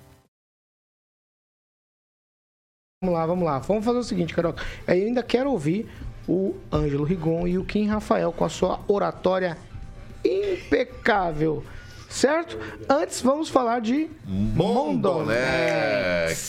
[3.02, 3.58] Vamos lá, vamos lá.
[3.58, 4.54] Vamos fazer o seguinte, Carol.
[4.86, 5.90] Eu ainda quero ouvir
[6.28, 9.58] o Ângelo Rigon e o Kim Rafael com a sua oratória
[10.24, 11.64] impecável.
[12.14, 12.56] Certo?
[12.88, 15.32] Antes, vamos falar de Mondonex,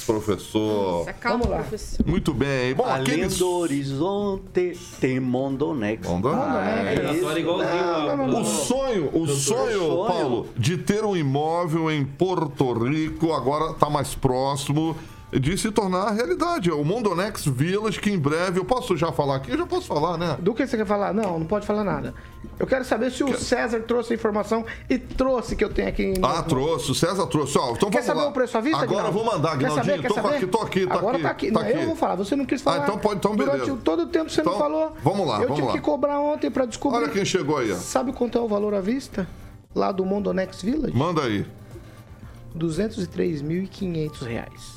[0.06, 1.08] professor.
[1.24, 1.66] Vamos lá.
[2.06, 2.76] Muito bem.
[2.76, 3.40] Bom, Além aqueles...
[3.40, 6.08] do horizonte tem Mondonex.
[6.08, 6.40] Mondonex.
[6.40, 7.26] Ah, isso.
[7.26, 10.06] O sonho, o sonho, sonho.
[10.08, 14.96] Paulo, de ter um imóvel em Porto Rico agora está mais próximo
[15.40, 16.72] de se tornar realidade.
[16.72, 18.60] O Mondonex Village, que em breve.
[18.60, 19.52] Eu posso já falar aqui?
[19.52, 20.38] Eu já posso falar, né?
[20.40, 21.14] Do que você quer falar?
[21.14, 22.14] Não, não pode falar nada.
[22.60, 26.14] Eu quero saber se o César trouxe a informação e trouxe que eu tenho aqui.
[26.24, 27.58] Ah, trouxe, o César trouxe.
[27.58, 28.28] Ó, então Quer saber lá.
[28.30, 29.98] o preço à vista, Agora eu vou mandar, Quer saber?
[29.98, 30.02] Guinaldinho.
[30.02, 30.36] Quer Tô saber?
[30.36, 31.24] aqui, tô aqui, tô Agora aqui.
[31.24, 31.52] tá aqui.
[31.52, 32.16] tá Não, eu vou falar.
[32.16, 32.78] Você não quis falar.
[32.78, 33.78] Ah, então pode, então Durante beleza.
[33.84, 34.94] todo o tempo você não Então, falou.
[35.04, 35.74] vamos lá, Eu vamos tive lá.
[35.74, 36.98] que cobrar ontem pra descobrir.
[37.00, 37.76] Olha quem chegou aí, ó.
[37.76, 39.28] Sabe quanto é o valor à vista?
[39.74, 40.96] Lá do Mondonex Village?
[40.96, 41.40] Manda aí.
[41.40, 41.46] R$
[42.58, 44.75] 203.500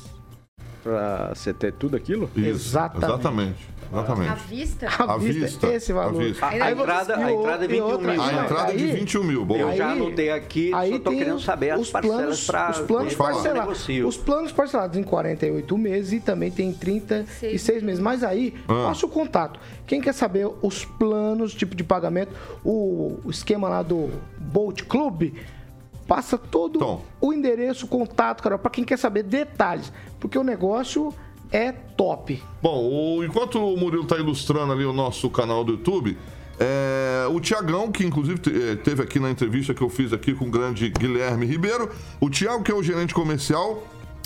[0.83, 2.29] Pra você ter tudo aquilo?
[2.35, 3.05] Isso, Exatamente.
[3.05, 3.79] Exatamente.
[3.91, 4.29] Exatamente.
[4.29, 4.87] À vista?
[4.87, 6.23] À À vista, vista, esse valor.
[6.23, 6.45] vista.
[6.45, 8.21] A, Aí a entrada, e a entrada é e 21 outra- mil.
[8.21, 9.43] A entrada é de aí- 21 mil.
[9.45, 9.59] Boa.
[9.59, 12.71] Eu já Aí- anotei aqui, Aí só tô querendo saber as os parcelas planos, para
[12.71, 13.87] os planos parcelados.
[14.05, 17.99] Os planos parcelados em 48 meses e também tem 36 meses.
[17.99, 18.85] Mas aí, Ah.
[18.87, 19.59] passa o contato.
[19.87, 22.31] Quem quer saber os planos, tipo de pagamento,
[22.63, 25.33] o, o esquema lá do Bolt Club,
[26.09, 27.01] passa todo Tom.
[27.21, 29.93] o endereço, o contato, cara, para quem quer saber detalhes.
[30.19, 31.13] Porque o negócio
[31.51, 32.43] é top.
[32.61, 36.17] Bom, o- enquanto o Murilo está ilustrando ali o nosso canal do YouTube,
[36.59, 40.45] é, o Tiagão, que inclusive eh, teve aqui na entrevista que eu fiz aqui com
[40.47, 41.89] o grande Guilherme Ribeiro,
[42.19, 43.81] o Tiago, que é o gerente comercial,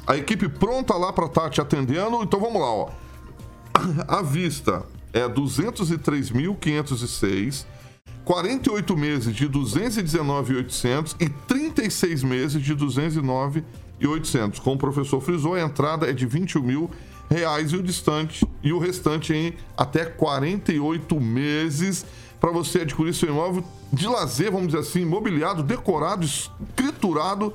[0.07, 2.23] a equipe pronta lá para estar te atendendo.
[2.23, 2.89] Então vamos lá, ó.
[4.07, 7.65] A vista é 203.506.
[8.25, 14.59] 48 meses de 219,800 e 36 meses de 209,800.
[14.59, 16.91] Como o professor frisou, a entrada é de 21 mil
[17.29, 22.05] reais e o distante e o restante em até 48 meses
[22.39, 27.53] para você adquirir seu imóvel de lazer, vamos dizer assim, imobiliado, decorado, escriturado,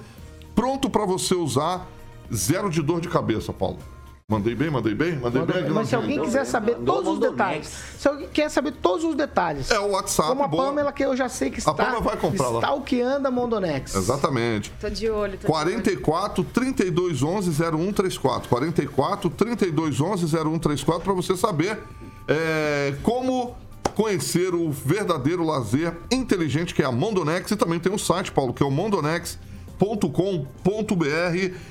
[0.55, 1.87] pronto para você usar,
[2.35, 3.79] zero de dor de cabeça, Paulo.
[4.31, 5.71] Mandei bem, mandei bem, mandei Manda- bem.
[5.71, 7.67] Mas se alguém quiser saber todos os detalhes,
[7.99, 10.67] se alguém quer saber todos os detalhes, É o WhatsApp, como a boa.
[10.67, 12.59] Pamela, que eu já sei que A está, Pamela vai comprar lá.
[12.59, 13.95] stalkeando a Mondonex.
[13.95, 14.71] Exatamente.
[14.79, 15.51] Tô de olho, tô de olho.
[15.51, 18.51] 44 32 11 0134.
[18.51, 21.79] 44 32 11 0134 para você saber
[22.29, 23.57] é, como
[23.95, 28.53] conhecer o verdadeiro lazer inteligente que é a Mondonex e também tem um site, Paulo,
[28.53, 29.39] que é o mondonex.com.br.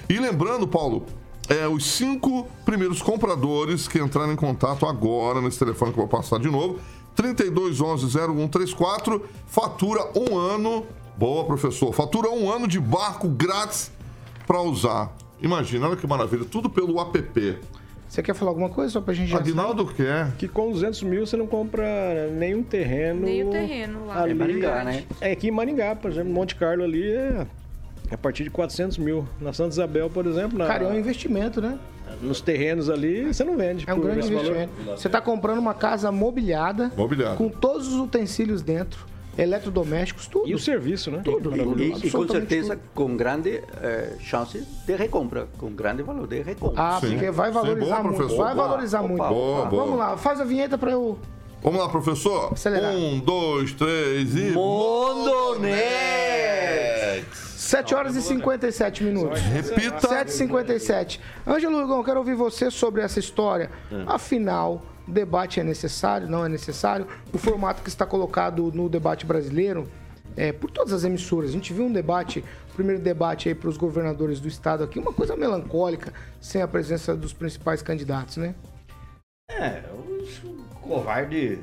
[0.10, 1.05] E lembrando, Paulo,
[1.50, 6.20] é, os cinco primeiros compradores que entrarem em contato agora nesse telefone que eu vou
[6.20, 6.80] passar de novo,
[7.16, 10.86] 3211-0134, fatura um ano.
[11.18, 11.91] Boa, professor.
[11.93, 13.91] Fatura um ano de barco grátis
[14.45, 15.12] para usar.
[15.41, 16.45] Imagina, olha que maravilha.
[16.45, 17.58] Tudo pelo app.
[18.08, 20.32] Você quer falar alguma coisa só pra gente já Aguinaldo quer.
[20.38, 23.22] Que com 200 mil você não compra nenhum terreno.
[23.22, 24.22] Nem o terreno lá.
[24.22, 25.04] Ali, É Maringá, né?
[25.20, 27.45] É aqui em Maringá, por exemplo, Monte Carlo ali é
[28.12, 29.28] a partir de 400 mil.
[29.39, 31.78] Na Santa Isabel, por exemplo, na- Cara, é um investimento, né?
[32.22, 33.84] nos terrenos ali, você não vende.
[33.88, 34.45] É um por grande esse valor.
[34.55, 34.97] investimento.
[34.97, 37.36] Você está comprando uma casa mobiliada, Mobiliada.
[37.36, 39.05] com todos os utensílios dentro,
[39.38, 40.47] eletrodomésticos, tudo.
[40.47, 41.22] E o serviço, né?
[41.24, 41.53] Tudo.
[41.55, 41.60] E,
[41.91, 42.89] e- e com certeza tudo.
[42.95, 46.82] com grande eh, chance de recompra, com grande valor de recompra.
[46.82, 47.10] Ah, Sim.
[47.12, 48.16] porque vai Sim, valorizar boa, muito.
[48.18, 48.43] professor.
[48.45, 49.24] Vai valorizar Opa, muito.
[49.28, 49.84] boa, boa.
[49.86, 51.20] Vamos lá, faz a vinheta para eu.
[51.62, 52.53] Vamos lá, professor.
[52.53, 52.93] Acelerar.
[52.93, 54.51] Um, dois, três e.
[54.51, 56.08] Mondonex!
[57.68, 59.41] 7 horas e 57 minutos.
[59.41, 60.08] Repita.
[60.08, 61.20] 7h57.
[61.45, 63.70] Ângelo Rugão, quero ouvir você sobre essa história.
[64.05, 67.05] Afinal, o debate é necessário, não é necessário?
[67.34, 69.86] O formato que está colocado no debate brasileiro,
[70.38, 73.68] é, por todas as emissoras, a gente viu um debate, o primeiro debate aí para
[73.68, 78.55] os governadores do estado aqui, uma coisa melancólica, sem a presença dos principais candidatos, né?
[79.49, 79.84] É,
[80.22, 80.41] os
[80.88, 81.60] covarde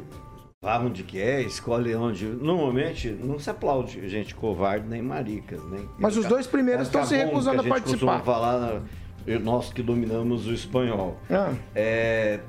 [0.65, 2.25] vá onde quer, escolhe onde.
[2.25, 5.87] Normalmente não se aplaude gente covarde nem maricas, nem.
[5.99, 8.21] Mas os dois primeiros estão se recusando a costuma participar.
[8.23, 8.83] falar,
[9.43, 11.19] nós que dominamos o espanhol.
[11.31, 12.41] Ah, É,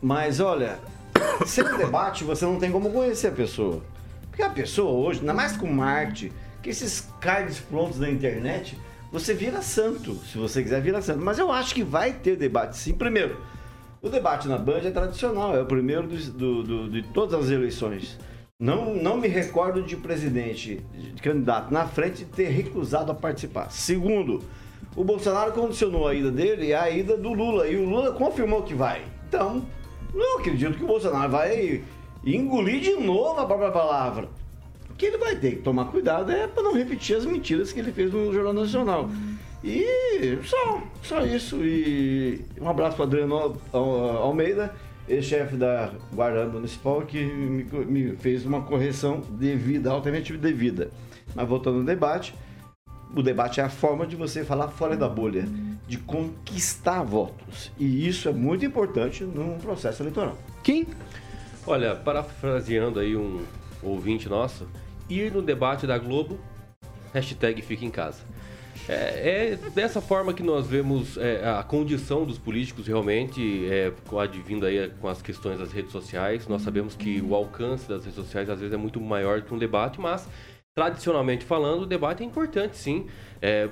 [0.00, 0.78] mas olha,
[1.44, 3.82] sem debate você não tem como conhecer a pessoa.
[4.30, 6.30] Porque a pessoa hoje, ainda mais com Marte,
[6.62, 8.78] que esses cards prontos da internet,
[9.10, 11.24] você vira santo, se você quiser virar santo.
[11.24, 12.92] Mas eu acho que vai ter debate sim.
[12.92, 13.40] Primeiro,
[14.06, 17.50] o debate na Band é tradicional, é o primeiro dos- do- do- de todas as
[17.50, 18.18] eleições.
[18.58, 20.80] Não, não me recordo de presidente,
[21.14, 23.70] de candidato na frente ter recusado a participar.
[23.70, 24.42] Segundo,
[24.94, 28.74] o Bolsonaro condicionou a ida dele à ida do Lula e o Lula confirmou que
[28.74, 29.02] vai.
[29.28, 29.62] Então,
[30.14, 31.82] não acredito que o Bolsonaro vai
[32.24, 34.28] engolir de novo a própria palavra.
[34.88, 37.80] O que ele vai ter que tomar cuidado é para não repetir as mentiras que
[37.80, 39.10] ele fez no Jornal Nacional.
[39.68, 41.56] E só, só isso.
[41.64, 44.72] E um abraço para Adriano Al- Almeida,
[45.08, 50.90] ex-chefe da Guarda Municipal, que me, me fez uma correção devida, altamente devida.
[51.34, 52.32] Mas voltando ao debate,
[53.14, 55.44] o debate é a forma de você falar fora da bolha,
[55.88, 57.72] de conquistar votos.
[57.76, 60.38] E isso é muito importante num processo eleitoral.
[60.62, 60.86] Kim?
[61.66, 63.42] Olha, parafraseando aí um
[63.82, 64.68] ouvinte nosso,
[65.10, 66.38] ir no debate da Globo,
[67.12, 68.22] hashtag fica em casa.
[68.88, 74.64] É, é dessa forma que nós vemos é, a condição dos políticos realmente, é, advindo
[74.64, 76.46] aí com as questões das redes sociais.
[76.46, 79.58] Nós sabemos que o alcance das redes sociais às vezes é muito maior que um
[79.58, 80.28] debate, mas
[80.74, 83.06] tradicionalmente falando, o debate é importante sim.
[83.40, 83.68] É,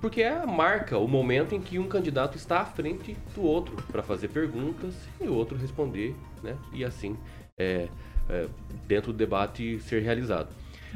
[0.00, 3.76] porque é a marca, o momento em que um candidato está à frente do outro
[3.90, 6.56] para fazer perguntas e o outro responder, né?
[6.72, 7.16] E assim,
[7.56, 7.86] é,
[8.28, 8.48] é,
[8.86, 10.48] dentro do debate ser realizado.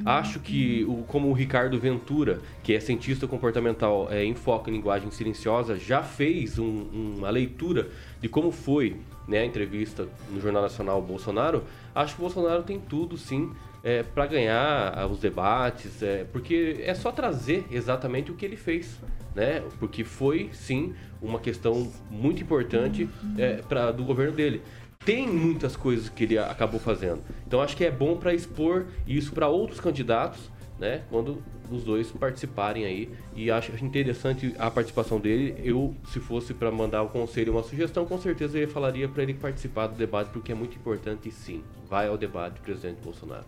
[0.04, 4.74] Acho que, o, como o Ricardo Ventura, que é cientista comportamental é, em foco em
[4.74, 7.88] linguagem silenciosa, já fez um- uma leitura
[8.20, 12.78] de como foi né, a entrevista no Jornal Nacional Bolsonaro, acho que o Bolsonaro tem
[12.78, 13.50] tudo, sim,
[13.82, 18.56] é, para ganhar ah, os debates, é, porque é só trazer exatamente o que ele
[18.56, 18.98] fez,
[19.34, 19.62] né?
[19.78, 23.60] Porque foi, sim, uma questão muito importante é,
[23.92, 24.62] do governo dele.
[25.06, 27.22] Tem muitas coisas que ele acabou fazendo.
[27.46, 31.02] Então acho que é bom para expor isso para outros candidatos né?
[31.10, 33.10] Quando os dois participarem aí.
[33.34, 35.60] E acho interessante a participação dele.
[35.64, 39.34] Eu, se fosse para mandar o conselho uma sugestão, com certeza eu falaria para ele
[39.34, 41.62] participar do debate, porque é muito importante e sim.
[41.88, 43.44] Vai ao debate, presidente Bolsonaro.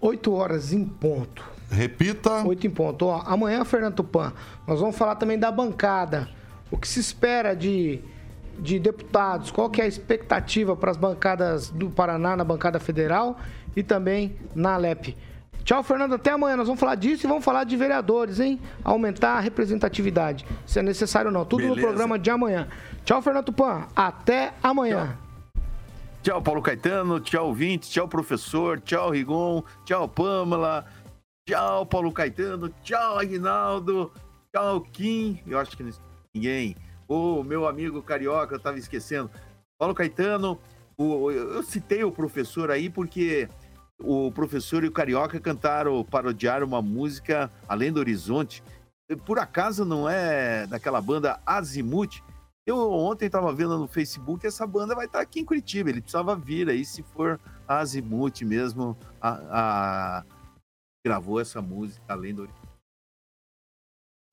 [0.00, 1.44] 8 horas em ponto.
[1.70, 2.44] Repita.
[2.44, 3.06] 8 em ponto.
[3.06, 4.32] Ó, amanhã, Fernando Tupan,
[4.66, 6.28] nós vamos falar também da bancada.
[6.70, 8.00] O que se espera de,
[8.58, 9.50] de deputados?
[9.50, 13.38] Qual que é a expectativa para as bancadas do Paraná, na bancada federal
[13.74, 15.16] e também na Alep?
[15.64, 16.14] Tchau, Fernando.
[16.14, 16.56] Até amanhã.
[16.56, 18.60] Nós vamos falar disso e vamos falar de vereadores, hein?
[18.84, 20.44] Aumentar a representatividade.
[20.66, 21.44] Se é necessário ou não.
[21.44, 21.86] Tudo no Beleza.
[21.86, 22.68] programa de amanhã.
[23.04, 23.86] Tchau, Fernando Tupan.
[23.94, 25.16] Até amanhã.
[26.22, 27.20] Tchau, Paulo Caetano.
[27.20, 27.90] Tchau, ouvinte.
[27.90, 28.80] Tchau, professor.
[28.80, 29.62] Tchau, Rigon.
[29.84, 30.84] Tchau, Pamela.
[31.48, 32.68] Tchau, Paulo Caetano.
[32.82, 34.12] Tchau, Aguinaldo.
[34.54, 35.40] Tchau, Kim.
[35.46, 35.90] Eu acho que não
[36.34, 36.76] ninguém.
[37.12, 39.30] Ô, meu amigo carioca, eu tava esquecendo.
[39.78, 40.58] Paulo Caetano.
[40.96, 43.48] o- eu citei o professor aí porque
[44.00, 48.62] o professor e o carioca cantaram, parodiaram uma música Além do Horizonte.
[49.26, 52.22] Por acaso não é daquela banda Azimuth?
[52.64, 55.90] Eu ontem estava vendo no Facebook, essa banda vai estar aqui em Curitiba.
[55.90, 57.38] Ele precisava vir aí, se for
[57.68, 60.24] Azimuth mesmo, a, a-
[61.04, 62.48] gravou essa música além do.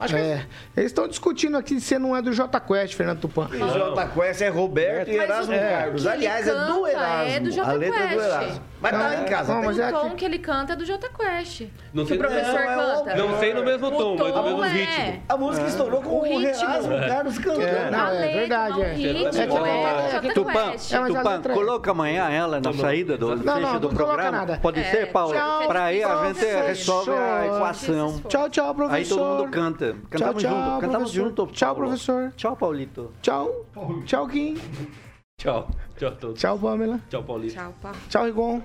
[0.02, 0.46] É,
[0.78, 3.48] eles estão discutindo aqui se não é do J Quest, Fernando Tupan.
[3.52, 6.02] O J Quest é Roberto e Erasmo o tom Carlos.
[6.04, 7.30] que Aliás, é do canta Erasmo.
[7.34, 8.26] É do Jota a letra é do Quest.
[8.26, 8.62] Erasmo.
[8.82, 9.54] Mas tá É, em casa.
[9.54, 11.64] não, tem- mas o é tom que- que ele canta é do Jota Quest.
[11.94, 13.16] Não que sei- o professor Não, é o- canta.
[13.18, 14.70] Não sei no mesmo O tom, mas no mesmo é.
[14.70, 15.24] ritmo.
[15.28, 16.48] A música estourou com O o, ritmo.
[16.48, 17.62] Erasmo Carlos cantando.
[17.62, 18.86] É, não, é verdade, é.
[18.86, 20.72] o ritmo, É que- é, é que- Tupan.
[20.72, 24.32] É, Tupan, é- coloca amanhã ela na saída do, Não, não, do programa.
[24.32, 24.60] nada.
[24.62, 25.34] Pode É, ser, Paulo?
[25.34, 28.22] tchau, Para aí a gente resolve a equação.
[28.30, 28.96] Tchau, tchau, professor.
[28.96, 29.89] Aí todo mundo canta.
[30.10, 30.82] Cantamos tchau, junto.
[30.82, 31.30] Cantamos professor.
[31.30, 31.48] junto.
[31.54, 31.88] Tchau, Paulo.
[31.88, 32.34] professor.
[32.36, 33.12] Tchau, Paulito.
[33.22, 33.66] Tchau.
[34.06, 34.56] Tchau, Kim.
[35.40, 35.70] Tchau.
[35.98, 36.40] Tchau a todos.
[36.40, 37.00] Tchau, Pamela.
[37.10, 37.62] Tchau, Paulista.
[37.62, 37.92] Tchau, pá.
[38.10, 38.62] Tchau, Rigon.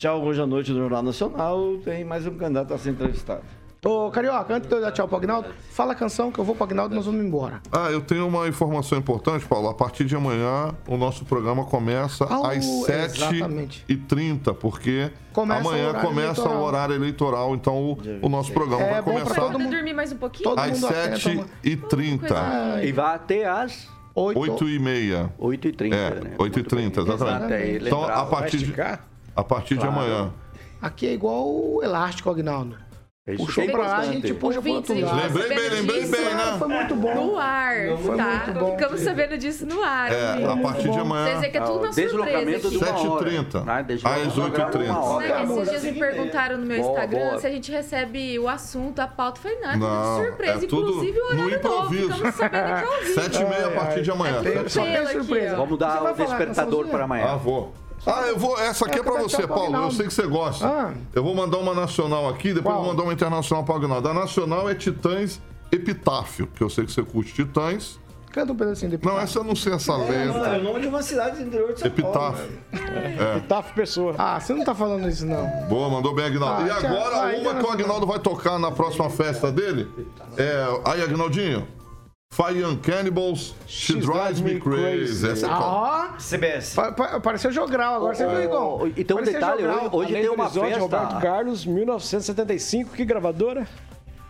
[0.00, 3.42] Tchau, hoje à noite no Jornal Nacional tem mais um candidato a ser entrevistado.
[3.84, 6.54] Ô, Carioca, antes de eu dar tchau pro Agnaldo, fala a canção que eu vou
[6.54, 7.60] pro Agnaldo e nós vamos embora.
[7.70, 9.68] Ah, eu tenho uma informação importante, Paulo.
[9.68, 13.84] A partir de amanhã, o nosso programa começa Au, às exatamente.
[13.86, 16.56] 7h30, porque Começa o amanhã horário começa eleitoral.
[16.56, 17.54] o horário eleitoral.
[17.54, 20.48] Então, o, o nosso programa É vai começar todo mundo- dormir mais um pouquinho?
[20.48, 21.18] Todo às mundo atento,
[21.62, 22.32] 7h30.
[22.32, 24.40] Ai, E vai até às 8.
[24.40, 25.30] 8h30.
[25.38, 25.92] 8h30.
[25.92, 26.34] É, né?
[26.38, 27.14] 8h30, Muito bem.
[27.14, 27.44] exatamente.
[27.44, 28.74] Até aí, Então, a partir de,
[29.36, 29.94] a partir de Claro.
[30.00, 30.32] amanhã.
[30.80, 32.76] Aqui é igual o elástico, Agnaldo.
[33.26, 35.16] Isso Puxou que é pra lá, a gente puxa pro outro lado.
[35.16, 36.56] Lembrei bem, lembrei disso, bem, né?
[36.58, 37.14] Foi muito bom.
[37.14, 38.24] No ar, Foi tá?
[38.44, 38.76] muito bom.
[38.76, 40.12] Ficamos sabendo disso no ar.
[40.12, 43.06] É, a partir de Vocês amanhã, é que é tudo na Deslocamento surpresa de aqui.
[43.06, 43.30] uma hora.
[43.30, 43.64] 7h30.
[43.64, 43.86] Né?
[44.04, 44.94] Às de uma 8h30.
[44.94, 45.26] hora.
[45.26, 47.38] Né, Esses dias me perguntaram no meu Boa, Instagram boa.
[47.40, 49.40] se a gente recebe o assunto, a pauta.
[49.40, 50.52] Falei, não, é tudo Não, surpresa.
[50.64, 51.76] é tudo Inclusive o no horário novo.
[51.94, 52.12] improviso.
[52.12, 53.20] Ficamos sabendo aqui ao vivo.
[53.22, 54.42] 7h30 a partir de amanhã.
[54.44, 55.56] É Só tem surpresa.
[55.56, 57.36] Vamos dar o despertador para Ah, amanhã.
[57.36, 57.72] vou.
[58.06, 58.58] Ah, eu vou.
[58.58, 59.76] Essa aqui é Eu pra você, tchau Paulo.
[59.76, 60.66] Eu sei que você gosta.
[60.66, 60.92] Ah.
[61.14, 62.76] Eu vou mandar uma nacional aqui, depois Qual?
[62.76, 64.08] eu vou mandar uma internacional pro Agnaldo.
[64.08, 65.40] A nacional é Titãs
[65.72, 67.98] Epitáfio, que eu sei que você curte Titãs.
[68.30, 69.14] Canta um pedacinho depois.
[69.14, 70.58] Não, essa eu não sei essa É letra.
[70.58, 72.36] o nome de uma cidade do interior de São Paulo.
[72.36, 72.58] Epitáfio.
[72.72, 73.42] velho.
[73.42, 74.14] Taf Pessoa.
[74.18, 75.46] Ah, você não tá falando isso, não.
[75.68, 76.62] Boa, mandou bem, Agnaldo.
[76.62, 76.90] Ah, e tchau.
[76.90, 77.70] agora, Ah, uma que o.
[77.70, 79.88] Agnaldo vai tocar na próxima festa dele.
[80.36, 80.66] É.
[80.84, 81.66] Aí, Agnaldinho.
[82.34, 85.24] Fire Young Cannibals, She Drives Me Crazy.
[85.30, 85.50] Essa é?
[85.50, 86.18] Ah, ó.
[86.18, 86.74] CBS.
[86.74, 88.82] Pa- pa- Pareceu jogral agora, você viu, Igor?
[88.82, 89.88] Oh, E tem um detalhe, jogral.
[89.92, 91.20] hoje, tem uma Horizonte, Roberto festa.
[91.20, 92.90] Carlos, 1975.
[92.96, 93.68] Que gravadora?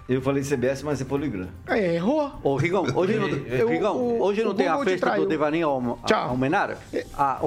[0.06, 1.48] Eu falei CBS, mas é Poligram.
[1.66, 2.30] É, errou.
[2.42, 5.22] Ô, Rigão, hoje não, Eu- Rigão, hoje não tem a festa traiu.
[5.22, 6.28] do Devaninho Alm- Tchau.
[6.28, 6.76] Almenara?
[7.16, 7.40] A-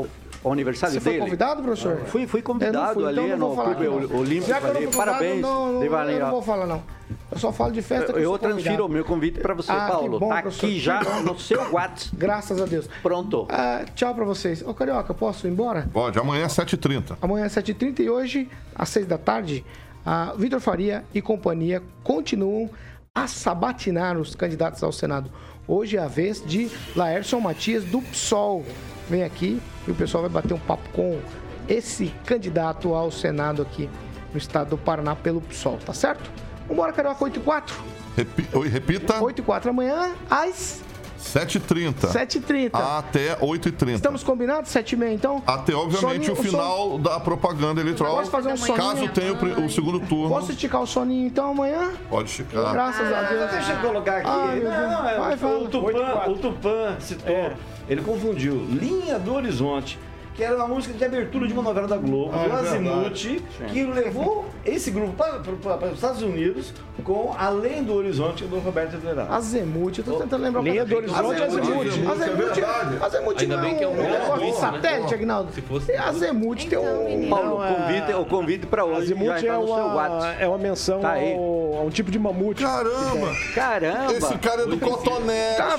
[0.45, 1.23] aniversário Você foi dele?
[1.25, 1.97] convidado, professor?
[2.07, 4.13] Fui, fui Eu convidado não fui, ali então não vou no falar Clube.
[4.13, 4.85] Olímpico Já que eu não ali.
[4.87, 5.83] fui convidado, Parabéns, não, não.
[5.83, 6.83] Eu não vou falar, não.
[7.31, 9.87] Eu só falo de festa que eu, Eu transfiro o meu convite para você, Ah,
[9.87, 10.19] Paulo.
[10.19, 12.15] bom, tá professor, aqui que já no seu WhatsApp.
[12.15, 12.87] Graças a Deus.
[13.01, 13.45] Pronto.
[13.49, 14.61] Ah, tchau pra vocês.
[14.65, 15.87] Ô, Carioca, posso ir embora?
[15.91, 17.17] Pode, amanhã é 7h30.
[17.21, 19.65] Amanhã às 7h30 e hoje, às 6 da tarde,
[20.05, 22.69] a Vitor Faria e companhia continuam
[23.13, 25.29] a sabatinar os candidatos ao Senado.
[25.67, 28.63] Hoje é a vez de Laércio Matias do PSOL.
[29.09, 31.19] Vem aqui e o pessoal vai bater um papo com
[31.67, 33.89] esse candidato ao Senado aqui
[34.31, 36.29] no estado do Paraná pelo PSOL, tá certo?
[36.67, 37.75] Vambora, Carioca, 8 e 4.
[38.17, 39.21] Repi- Oi, repita.
[39.23, 40.81] 8 e 4 amanhã, às
[41.19, 41.93] 7h30.
[42.11, 42.69] 7h30.
[42.73, 43.95] Até 8h30.
[43.95, 44.71] Estamos combinados?
[44.71, 45.43] 7h30, então?
[45.45, 48.17] Até, obviamente, Soninho- o final da propaganda eleitoral.
[48.17, 48.77] Posso fazer um soninho?
[48.77, 51.91] Caso tenha o, o segundo turno, Posso esticar o soninho, então, amanhã?
[52.09, 52.71] pode esticar.
[52.71, 53.51] Graças a Deus.
[53.51, 54.29] Deixa eu colocar aqui.
[54.29, 54.91] Ai, meu Deus.
[54.91, 57.51] não, é, Vai, o, o, Tupã, o Tupã citou.
[57.89, 59.97] Ele confundiu linha do horizonte,
[60.37, 63.41] que era uma música de abertura de uma novela da Globo, Ah, do é Azimuth,
[63.73, 66.71] que levou esse grupo para, para- para os Estados Unidos
[67.03, 69.33] com Além do Horizonte do Roberto Everardo.
[69.33, 71.87] Azemuth, eu tô tentando lembrar o Linha que- do Horizonte, Azemuth.
[72.07, 74.53] Azemuth, Azemuth, é Ainda não bem que é um um negócio de né?
[74.53, 75.51] satélite, Agnaldo.
[75.53, 77.05] Se fosse- Azemuth tem Então, um...
[77.05, 77.29] menino.
[77.35, 80.57] Paulo, Não, é- o convite, o convite para hoje Azimuth está é uma, é uma
[80.59, 81.33] menção Tá aí.
[81.33, 81.39] ao,
[81.79, 82.61] a um tipo de mamute.
[82.63, 83.35] Caramba!
[83.55, 84.11] Caramba!
[84.13, 85.57] Esse cara é do cotonete.
[85.57, 85.75] Tá.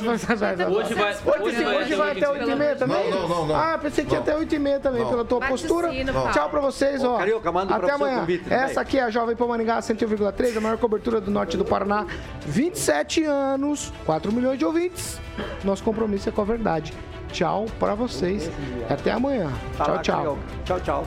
[0.68, 3.10] Hoje vai, Hoje, vai até 8h30 também?
[3.10, 3.54] Não, não, não.
[3.56, 5.10] Ah, pensei que ia até 8h30 também, Não.
[5.10, 5.90] pela tua Bate postura.
[5.90, 6.12] sino.
[6.32, 7.16] Tchau pra vocês, ó.
[7.18, 8.20] Carioca, manda pra Até você o amanhã.
[8.20, 8.52] convite.
[8.52, 12.06] Essa aqui é a Jovem Pan Maringá 101,3, a maior cobertura do norte do Paraná.
[12.46, 15.20] 27 anos, 4 milhões de ouvintes.
[15.64, 16.92] Nosso compromisso é com a verdade.
[17.32, 18.50] Tchau pra vocês.
[18.88, 19.50] Até amanhã.
[19.76, 20.38] Tá Tchau, tchau.
[20.64, 21.04] Tchau, tchau.